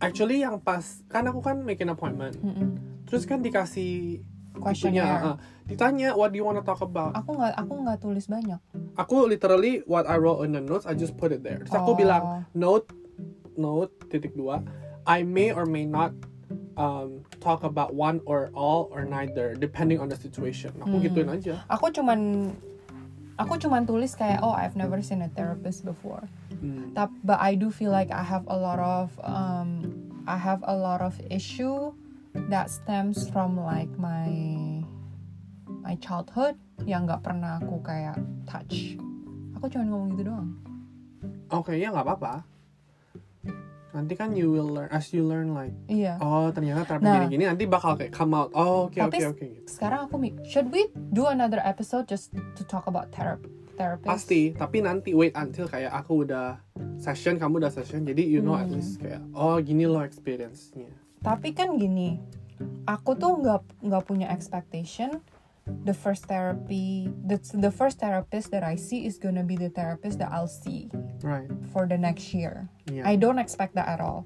Actually 0.02 0.42
yang 0.42 0.58
pas 0.58 0.82
kan 1.06 1.28
aku 1.28 1.46
kan 1.46 1.62
make 1.62 1.78
an 1.80 1.94
appointment. 1.94 2.40
Mm-mm. 2.42 2.82
Terus 3.06 3.30
kan 3.30 3.42
dikasih 3.42 4.26
Questionnaire. 4.60 5.06
itunya, 5.06 5.18
uh, 5.24 5.36
ditanya 5.70 6.10
what 6.16 6.34
do 6.34 6.42
you 6.42 6.46
want 6.46 6.58
to 6.58 6.66
talk 6.66 6.82
about. 6.82 7.14
Aku 7.14 7.38
nggak 7.38 7.54
aku 7.54 7.74
nggak 7.86 7.98
tulis 8.00 8.26
banyak. 8.26 8.60
Aku 8.98 9.28
literally 9.28 9.86
what 9.86 10.10
I 10.10 10.18
wrote 10.18 10.42
in 10.42 10.52
the 10.52 10.64
notes 10.64 10.90
I 10.90 10.96
just 10.96 11.16
put 11.16 11.30
it 11.32 11.46
there. 11.46 11.62
Terus 11.64 11.76
aku 11.76 11.94
Oh. 11.94 11.98
bilang 11.98 12.24
note 12.52 12.92
note 13.56 13.92
titik 14.08 14.34
dua 14.34 14.64
I 15.04 15.24
may 15.24 15.52
or 15.52 15.66
may 15.66 15.84
not 15.84 16.16
um, 16.80 17.28
talk 17.44 17.68
about 17.68 17.92
one 17.94 18.24
or 18.24 18.48
all 18.56 18.88
or 18.96 19.04
neither 19.04 19.54
depending 19.54 20.00
on 20.00 20.08
the 20.08 20.16
situation. 20.16 20.72
Aku 20.80 20.96
Hmm. 20.96 21.04
gituin 21.04 21.28
aja. 21.28 21.60
Aku 21.68 21.92
cuman 21.92 22.52
aku 23.36 23.60
cuman 23.60 23.84
tulis 23.84 24.16
kayak 24.16 24.40
oh 24.40 24.56
I've 24.56 24.80
never 24.80 25.04
seen 25.04 25.20
a 25.20 25.30
therapist 25.36 25.84
before. 25.84 26.24
Hmm. 26.64 26.96
Tap, 26.96 27.12
but 27.22 27.38
I 27.44 27.60
do 27.60 27.68
feel 27.70 27.92
like 27.92 28.10
I 28.16 28.24
have 28.24 28.48
a 28.48 28.56
lot 28.56 28.80
of 28.80 29.12
um 29.22 29.84
I 30.24 30.40
have 30.40 30.64
a 30.64 30.74
lot 30.74 31.04
of 31.04 31.20
issue 31.28 31.92
that 32.48 32.72
stems 32.72 33.28
from 33.28 33.60
like 33.60 33.92
my 34.00 34.32
my 35.84 36.00
childhood 36.00 36.56
yang 36.88 37.06
nggak 37.06 37.28
pernah 37.28 37.60
aku 37.60 37.84
kayak 37.84 38.16
touch. 38.48 38.96
Aku 39.60 39.68
cuma 39.68 39.84
ngomong 39.84 40.16
gitu 40.16 40.32
doang. 40.32 40.56
Oke 41.52 41.76
ya 41.76 41.92
nggak 41.92 42.08
apa-apa. 42.08 42.48
Nanti 43.90 44.14
kan 44.14 44.32
you 44.32 44.50
will 44.50 44.70
learn 44.70 44.90
as 44.90 45.10
you 45.10 45.22
learn 45.22 45.52
like 45.52 45.74
Iya. 45.86 46.18
oh 46.20 46.50
ternyata 46.50 46.86
terapi 46.86 47.04
Nah. 47.04 47.16
gini-gini 47.20 47.44
nanti 47.44 47.66
bakal 47.66 47.94
kayak 47.94 48.12
come 48.12 48.34
out. 48.34 48.54
Oh 48.54 48.86
oke 48.86 49.02
oke 49.02 49.18
oke 49.28 49.46
gitu. 49.46 49.66
Sekarang 49.66 50.06
aku 50.06 50.16
mik, 50.16 50.46
should 50.46 50.70
we 50.70 50.86
do 51.10 51.26
another 51.26 51.58
episode 51.60 52.06
just 52.06 52.30
to 52.54 52.62
talk 52.64 52.86
about 52.86 53.10
therapy? 53.10 53.50
Therapist? 53.74 54.06
Pasti, 54.06 54.52
tapi 54.52 54.80
nanti 54.80 55.16
wait 55.16 55.34
until 55.34 55.66
kayak 55.66 55.96
aku 55.96 56.22
udah 56.22 56.60
session, 56.96 57.40
kamu 57.40 57.64
udah 57.64 57.72
session, 57.72 58.04
jadi 58.04 58.20
you 58.20 58.40
know 58.40 58.54
at 58.54 58.68
Hmm. 58.68 58.76
least 58.76 59.00
kayak 59.00 59.24
oh 59.32 59.58
gini 59.58 59.84
loh 59.84 60.04
experience-nya. 60.04 60.92
Tapi 61.20 61.52
kan 61.52 61.74
gini, 61.76 62.20
aku 62.84 63.16
tuh 63.16 63.40
nggak 63.40 63.82
nggak 63.82 64.04
punya 64.04 64.28
expectation. 64.30 65.24
The 65.82 65.94
first 65.94 66.26
therapy, 66.26 67.10
the 67.24 67.38
the 67.56 67.72
first 67.72 67.98
therapist 67.98 68.52
that 68.52 68.62
I 68.62 68.76
see 68.76 69.06
is 69.06 69.18
gonna 69.18 69.44
be 69.44 69.56
the 69.56 69.70
therapist 69.70 70.20
that 70.20 70.30
I'll 70.30 70.50
see 70.50 70.90
Right. 71.22 71.50
for 71.72 71.86
the 71.86 71.98
next 71.98 72.34
year. 72.34 72.70
Iya. 72.86 73.04
I 73.06 73.14
don't 73.16 73.40
expect 73.40 73.74
that 73.76 73.88
at 73.88 74.00
all. 74.00 74.26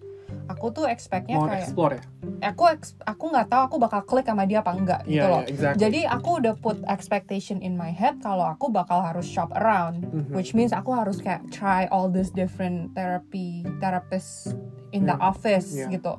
Aku 0.50 0.74
tuh 0.74 0.90
expectnya 0.90 1.38
Mau 1.38 1.46
kayak 1.46 1.62
explore 1.64 1.94
ya? 1.96 2.04
aku 2.44 2.64
aku 3.06 3.26
nggak 3.32 3.48
tahu 3.48 3.62
aku 3.70 3.78
bakal 3.78 4.02
klik 4.04 4.26
sama 4.26 4.44
dia 4.44 4.60
apa 4.60 4.74
enggak 4.74 5.02
gitu 5.06 5.22
Iya, 5.22 5.30
loh. 5.30 5.42
iya, 5.46 5.52
exactly. 5.54 5.80
Jadi 5.80 6.00
aku 6.04 6.30
udah 6.42 6.54
put 6.58 6.78
expectation 6.90 7.62
in 7.62 7.78
my 7.78 7.94
head 7.94 8.18
kalau 8.20 8.44
aku 8.50 8.68
bakal 8.68 9.00
harus 9.00 9.24
shop 9.24 9.54
around, 9.56 10.04
Mhm. 10.04 10.34
which 10.34 10.52
means 10.52 10.74
aku 10.74 10.92
harus 10.92 11.22
kayak 11.22 11.46
try 11.48 11.86
all 11.88 12.10
this 12.10 12.28
different 12.28 12.92
therapy 12.92 13.62
therapists 13.78 14.52
in 14.92 15.06
the 15.06 15.16
Yeah. 15.16 15.22
office 15.24 15.70
Yeah. 15.72 15.94
gitu. 15.94 16.18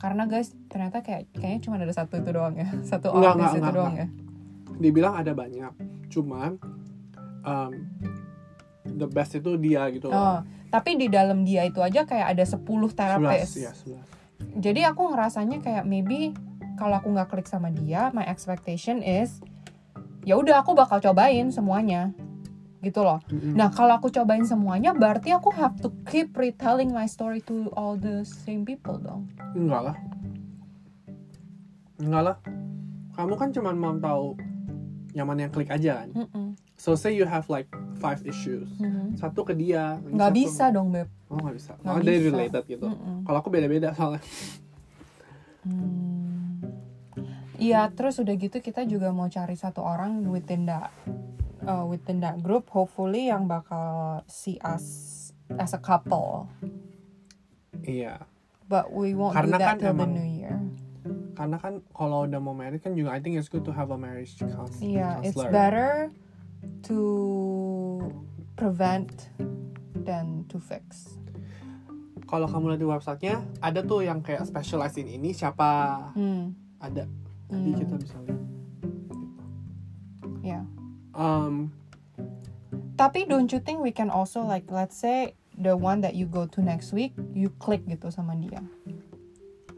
Karena 0.00 0.24
guys 0.24 0.50
ternyata 0.66 1.04
kayak 1.04 1.28
kayaknya 1.30 1.60
cuma 1.60 1.76
ada 1.76 1.92
satu 1.92 2.16
itu 2.16 2.30
doang 2.32 2.56
ya, 2.56 2.64
satu 2.90 3.12
Enggak, 3.12 3.34
enggak, 3.36 3.50
itu 3.52 3.58
enggak, 3.60 3.74
doang 3.76 3.94
ya. 3.94 4.06
Dibilang 4.80 5.20
ada 5.20 5.36
banyak, 5.36 5.72
cuman 6.08 6.56
um, 7.44 7.72
the 8.84 9.08
best 9.08 9.36
itu 9.36 9.54
dia 9.60 9.86
gitu 9.92 10.08
Oh, 10.08 10.40
tapi 10.72 10.96
di 10.96 11.06
dalam 11.10 11.42
dia 11.44 11.66
itu 11.66 11.82
aja 11.82 12.06
kayak 12.06 12.36
ada 12.36 12.44
10 12.46 12.64
terapis. 12.94 13.48
11, 13.60 13.66
ya, 13.66 13.72
11. 14.56 14.62
Jadi 14.64 14.80
aku 14.88 15.12
ngerasanya 15.12 15.60
kayak 15.60 15.84
maybe 15.84 16.32
kalau 16.80 16.96
aku 16.96 17.12
nggak 17.12 17.28
klik 17.28 17.48
sama 17.50 17.68
dia, 17.68 18.08
my 18.16 18.24
expectation 18.24 19.04
is 19.04 19.44
ya 20.24 20.36
udah 20.36 20.64
aku 20.64 20.72
bakal 20.72 21.02
cobain 21.02 21.52
semuanya. 21.52 22.16
Gitu 22.80 23.04
loh. 23.04 23.20
Nah, 23.28 23.68
kalau 23.68 24.00
aku 24.00 24.08
cobain 24.08 24.40
semuanya 24.48 24.96
berarti 24.96 25.36
aku 25.36 25.52
have 25.52 25.76
to 25.84 25.92
keep 26.08 26.32
retelling 26.32 26.88
my 26.88 27.04
story 27.04 27.44
to 27.44 27.68
all 27.76 27.92
the 27.92 28.24
same 28.24 28.64
people 28.64 28.96
dong. 28.96 29.28
Enggak 29.52 29.92
lah. 29.92 29.96
Enggak 32.00 32.22
lah. 32.24 32.36
Kamu 33.12 33.36
kan 33.36 33.52
cuma 33.52 33.76
mau 33.76 33.92
tahu 34.00 34.32
yang 35.12 35.26
mana 35.26 35.46
yang 35.46 35.52
klik 35.52 35.70
aja 35.70 36.04
kan. 36.04 36.10
Mm-mm. 36.14 36.46
So 36.78 36.94
say 36.94 37.12
you 37.12 37.26
have 37.26 37.46
like 37.50 37.68
five 37.98 38.22
issues. 38.24 38.70
Mhm. 38.78 39.18
Satu 39.18 39.42
ke 39.42 39.52
dia. 39.52 39.98
Nggak 40.00 40.30
satu- 40.30 40.40
bisa 40.40 40.64
dong, 40.72 40.88
Beb. 40.94 41.08
Oh 41.28 41.38
nggak 41.38 41.56
bisa. 41.56 41.72
Nggak 41.82 41.94
oh, 41.94 42.00
bisa. 42.00 42.26
related 42.30 42.64
gitu. 42.66 42.86
Mm-mm. 42.88 43.16
Kalau 43.26 43.38
aku 43.42 43.50
beda-beda 43.52 43.88
soalnya. 43.92 44.22
Hmm. 45.60 46.64
Iya, 47.60 47.92
terus 47.92 48.16
udah 48.16 48.32
gitu 48.40 48.56
kita 48.64 48.88
juga 48.88 49.12
mau 49.12 49.28
cari 49.28 49.52
satu 49.52 49.84
orang 49.84 50.24
within 50.32 50.64
that 50.64 50.88
uh, 51.66 51.84
within 51.84 52.24
that 52.24 52.40
group, 52.40 52.72
hopefully 52.72 53.28
yang 53.28 53.44
bakal 53.44 54.20
see 54.24 54.56
us 54.64 55.28
as 55.60 55.76
a 55.76 55.80
couple. 55.82 56.48
Iya. 57.84 58.24
But 58.70 58.94
we 58.94 59.12
won't 59.12 59.34
Karena 59.34 59.58
do 59.58 59.60
that 59.60 59.68
kan 59.68 59.76
till 59.82 59.94
the 59.98 60.08
new 60.08 60.24
year. 60.24 60.56
Karena 61.40 61.56
kan 61.56 61.80
kalau 61.96 62.28
udah 62.28 62.36
mau 62.36 62.52
married 62.52 62.84
kan 62.84 62.92
juga 62.92 63.16
I 63.16 63.20
think 63.24 63.40
it's 63.40 63.48
good 63.48 63.64
to 63.64 63.72
have 63.72 63.88
a 63.88 63.96
marriage 63.96 64.36
counselor. 64.36 64.84
Iya, 64.84 65.24
it's 65.24 65.40
better 65.40 66.12
to 66.84 67.00
prevent 68.60 69.32
than 70.04 70.44
to 70.52 70.60
fix. 70.60 71.16
Kalau 72.28 72.44
kamu 72.44 72.76
lihat 72.76 72.80
di 72.84 72.88
websitenya 72.92 73.40
ada 73.64 73.80
tuh 73.80 74.04
yang 74.04 74.20
kayak 74.20 74.44
specialize 74.44 75.00
in 75.00 75.08
ini 75.08 75.32
siapa 75.32 76.12
Hmm, 76.12 76.52
ada. 76.76 77.08
Jadi 77.48 77.70
Hmm. 77.72 77.80
kita 77.80 77.94
bisa 77.96 78.16
lihat. 78.20 78.40
yeah. 80.44 80.64
Um, 81.16 81.72
Tapi 83.00 83.24
don't 83.24 83.48
you 83.48 83.64
think 83.64 83.80
we 83.80 83.96
can 83.96 84.12
also 84.12 84.44
like 84.44 84.68
let's 84.68 84.92
say 84.92 85.32
the 85.56 85.72
one 85.72 86.04
that 86.04 86.12
you 86.12 86.28
go 86.28 86.44
to 86.44 86.60
next 86.60 86.92
week, 86.92 87.16
you 87.32 87.48
click 87.56 87.80
gitu 87.88 88.12
sama 88.12 88.36
dia. 88.36 88.60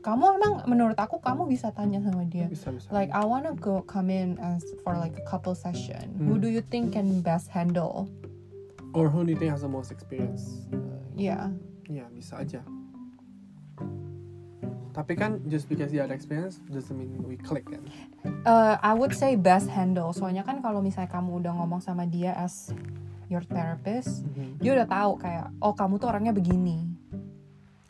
Kamu 0.03 0.25
emang 0.35 0.53
menurut 0.67 0.99
aku 0.99 1.23
kamu 1.23 1.47
bisa 1.47 1.71
tanya 1.71 2.03
sama 2.03 2.27
dia. 2.27 2.51
bisa 2.51 2.75
bisa. 2.75 2.91
Like 2.91 3.15
I 3.15 3.23
wanna 3.23 3.55
go 3.55 3.87
come 3.87 4.11
in 4.11 4.35
as 4.43 4.67
for 4.83 4.99
like 4.99 5.15
a 5.15 5.23
couple 5.23 5.55
session. 5.55 6.11
Who 6.19 6.37
Hmm. 6.37 6.43
do 6.43 6.49
you 6.51 6.59
think 6.61 6.91
can 6.93 7.23
best 7.23 7.47
handle? 7.49 8.11
Or 8.93 9.07
who 9.09 9.23
do 9.23 9.31
you 9.31 9.38
think 9.38 9.55
has 9.55 9.62
the 9.62 9.71
most 9.71 9.95
experience? 9.95 10.67
Yeah. 11.15 11.55
Ya 11.87 12.11
bisa 12.11 12.43
aja. 12.43 12.67
Tapi 14.93 15.17
kan 15.17 15.41
just 15.49 15.73
because 15.73 15.88
dia 15.88 16.05
ada 16.05 16.12
experience 16.12 16.61
doesn't 16.69 16.93
mean 16.93 17.17
we 17.25 17.41
click 17.41 17.65
kan. 17.65 17.81
Uh, 18.45 18.77
I 18.83 18.93
would 18.93 19.17
say 19.17 19.38
best 19.41 19.73
handle. 19.73 20.12
Soalnya 20.12 20.45
kan 20.45 20.61
kalau 20.61 20.85
misalnya 20.85 21.09
kamu 21.09 21.41
udah 21.41 21.53
ngomong 21.57 21.81
sama 21.81 22.05
dia 22.05 22.37
as 22.37 22.69
your 23.33 23.41
therapist, 23.49 24.29
dia 24.61 24.77
udah 24.77 24.85
tahu 24.85 25.17
kayak 25.17 25.49
oh 25.65 25.73
kamu 25.73 25.97
tuh 25.97 26.12
orangnya 26.12 26.37
begini. 26.37 26.92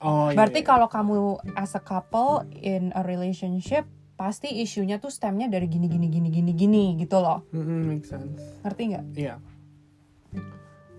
Oh 0.02 0.28
iya. 0.28 0.36
Berarti 0.36 0.60
iya. 0.60 0.68
kalau 0.68 0.86
kamu 0.90 1.38
as 1.54 1.78
a 1.78 1.82
couple 1.82 2.42
in 2.58 2.90
a 2.92 3.06
relationship 3.06 3.86
pasti 4.18 4.62
isunya 4.62 5.02
tuh 5.02 5.10
stemnya 5.10 5.50
dari 5.50 5.66
gini 5.66 5.90
gini 5.90 6.06
gini 6.06 6.28
gini 6.30 6.52
gini 6.52 6.84
gitu 6.98 7.22
loh. 7.22 7.46
Mhm, 7.54 7.78
make 7.86 8.06
sense. 8.06 8.42
Ngerti 8.62 8.82
nggak? 8.92 9.04
Iya. 9.18 9.34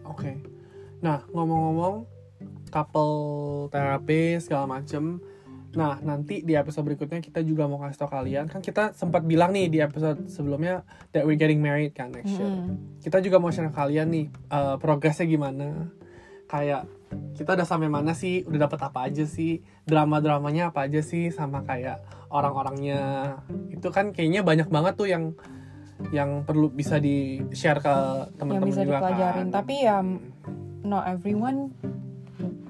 Oke. 0.08 0.39
Nah, 1.04 1.24
ngomong-ngomong 1.32 2.08
couple 2.72 3.13
terapi 3.70 4.39
segala 4.39 4.66
macem. 4.80 5.20
Nah, 5.74 5.98
nanti 6.06 6.46
di 6.46 6.54
episode 6.54 6.86
berikutnya 6.86 7.18
kita 7.18 7.42
juga 7.42 7.66
mau 7.66 7.82
kasih 7.82 8.00
tau 8.06 8.10
kalian. 8.10 8.46
Kan 8.46 8.62
kita 8.62 8.94
sempat 8.94 9.26
bilang 9.26 9.52
nih 9.52 9.68
di 9.74 9.80
episode 9.82 10.30
sebelumnya 10.30 10.86
that 11.12 11.26
we're 11.26 11.39
getting 11.39 11.60
married 11.60 11.98
kan 11.98 12.13
next 12.13 12.38
year. 12.38 12.46
Mm. 12.46 13.02
Kita 13.02 13.18
juga 13.26 13.42
mau 13.42 13.50
share 13.50 13.74
kalian 13.74 14.08
nih 14.13 14.26
eh, 14.30 14.76
progresnya 14.78 15.26
gimana. 15.26 15.89
Kayak 16.46 16.86
kita 17.34 17.56
udah 17.58 17.67
sampai 17.67 17.89
mana 17.89 18.12
sih? 18.13 18.43
Udah 18.45 18.67
dapet 18.69 18.80
apa 18.82 19.10
aja 19.10 19.26
sih? 19.26 19.62
Drama-dramanya 19.86 20.69
apa 20.73 20.86
aja 20.86 21.02
sih 21.02 21.30
sama 21.30 21.63
kayak 21.63 22.02
orang-orangnya. 22.30 23.36
Itu 23.69 23.89
kan 23.93 24.12
kayaknya 24.12 24.41
banyak 24.41 24.67
banget 24.69 24.93
tuh 24.97 25.08
yang 25.10 25.34
yang 26.12 26.43
perlu 26.43 26.67
bisa 26.73 26.99
di 26.99 27.39
share 27.56 27.80
ke 27.80 27.95
teman-teman 28.36 28.69
bisa 28.69 28.84
juga 28.84 28.99
dipelajarin. 28.99 29.47
kan. 29.47 29.56
Tapi 29.56 29.76
ya, 29.84 29.97
Hmm. 30.04 30.19
Not 30.84 31.08
everyone 31.08 31.71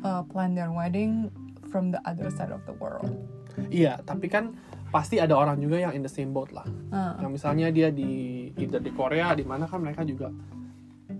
uh, 0.05 0.21
plan 0.29 0.53
their 0.53 0.69
wedding 0.69 1.33
from 1.73 1.89
the 1.89 1.97
other 2.05 2.29
side 2.29 2.53
of 2.53 2.61
the 2.69 2.75
world. 2.77 3.09
Iya, 3.73 3.97
tapi 4.05 4.29
kan 4.29 4.53
pasti 4.93 5.17
ada 5.17 5.33
orang 5.33 5.57
juga 5.57 5.81
yang 5.81 5.97
in 5.97 6.05
the 6.05 6.11
same 6.13 6.29
boat 6.29 6.53
lah. 6.53 6.65
Uh, 6.93 7.17
Yang 7.25 7.41
misalnya 7.41 7.67
dia 7.73 7.89
di 7.89 8.53
either 8.53 8.77
di 8.77 8.93
Korea, 8.93 9.33
di 9.33 9.41
mana 9.41 9.65
kan 9.65 9.81
mereka 9.81 10.05
juga 10.05 10.29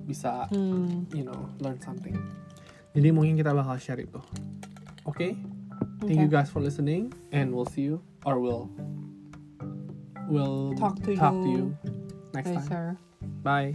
bisa 0.05 0.45
hmm. 0.53 1.09
you 1.17 1.25
know 1.25 1.49
learn 1.65 1.81
something. 1.81 2.13
Jadi 2.93 3.09
mungkin 3.09 3.33
kita 3.33 3.51
bakal 3.53 3.75
share 3.81 4.01
itu. 4.05 4.21
Oke. 5.09 5.33
Thank 6.03 6.19
you 6.19 6.29
guys 6.29 6.51
for 6.51 6.59
listening 6.59 7.11
and 7.31 7.51
we'll 7.55 7.67
see 7.67 7.87
you 7.87 8.03
or 8.27 8.39
we'll 8.39 8.69
we'll 10.27 10.75
Talk 10.75 10.99
to 11.03 11.15
talk 11.15 11.33
you 11.33 11.43
to 11.43 11.49
you 11.49 11.63
next 12.33 12.53
time. 12.53 12.97
Bye. 13.41 13.73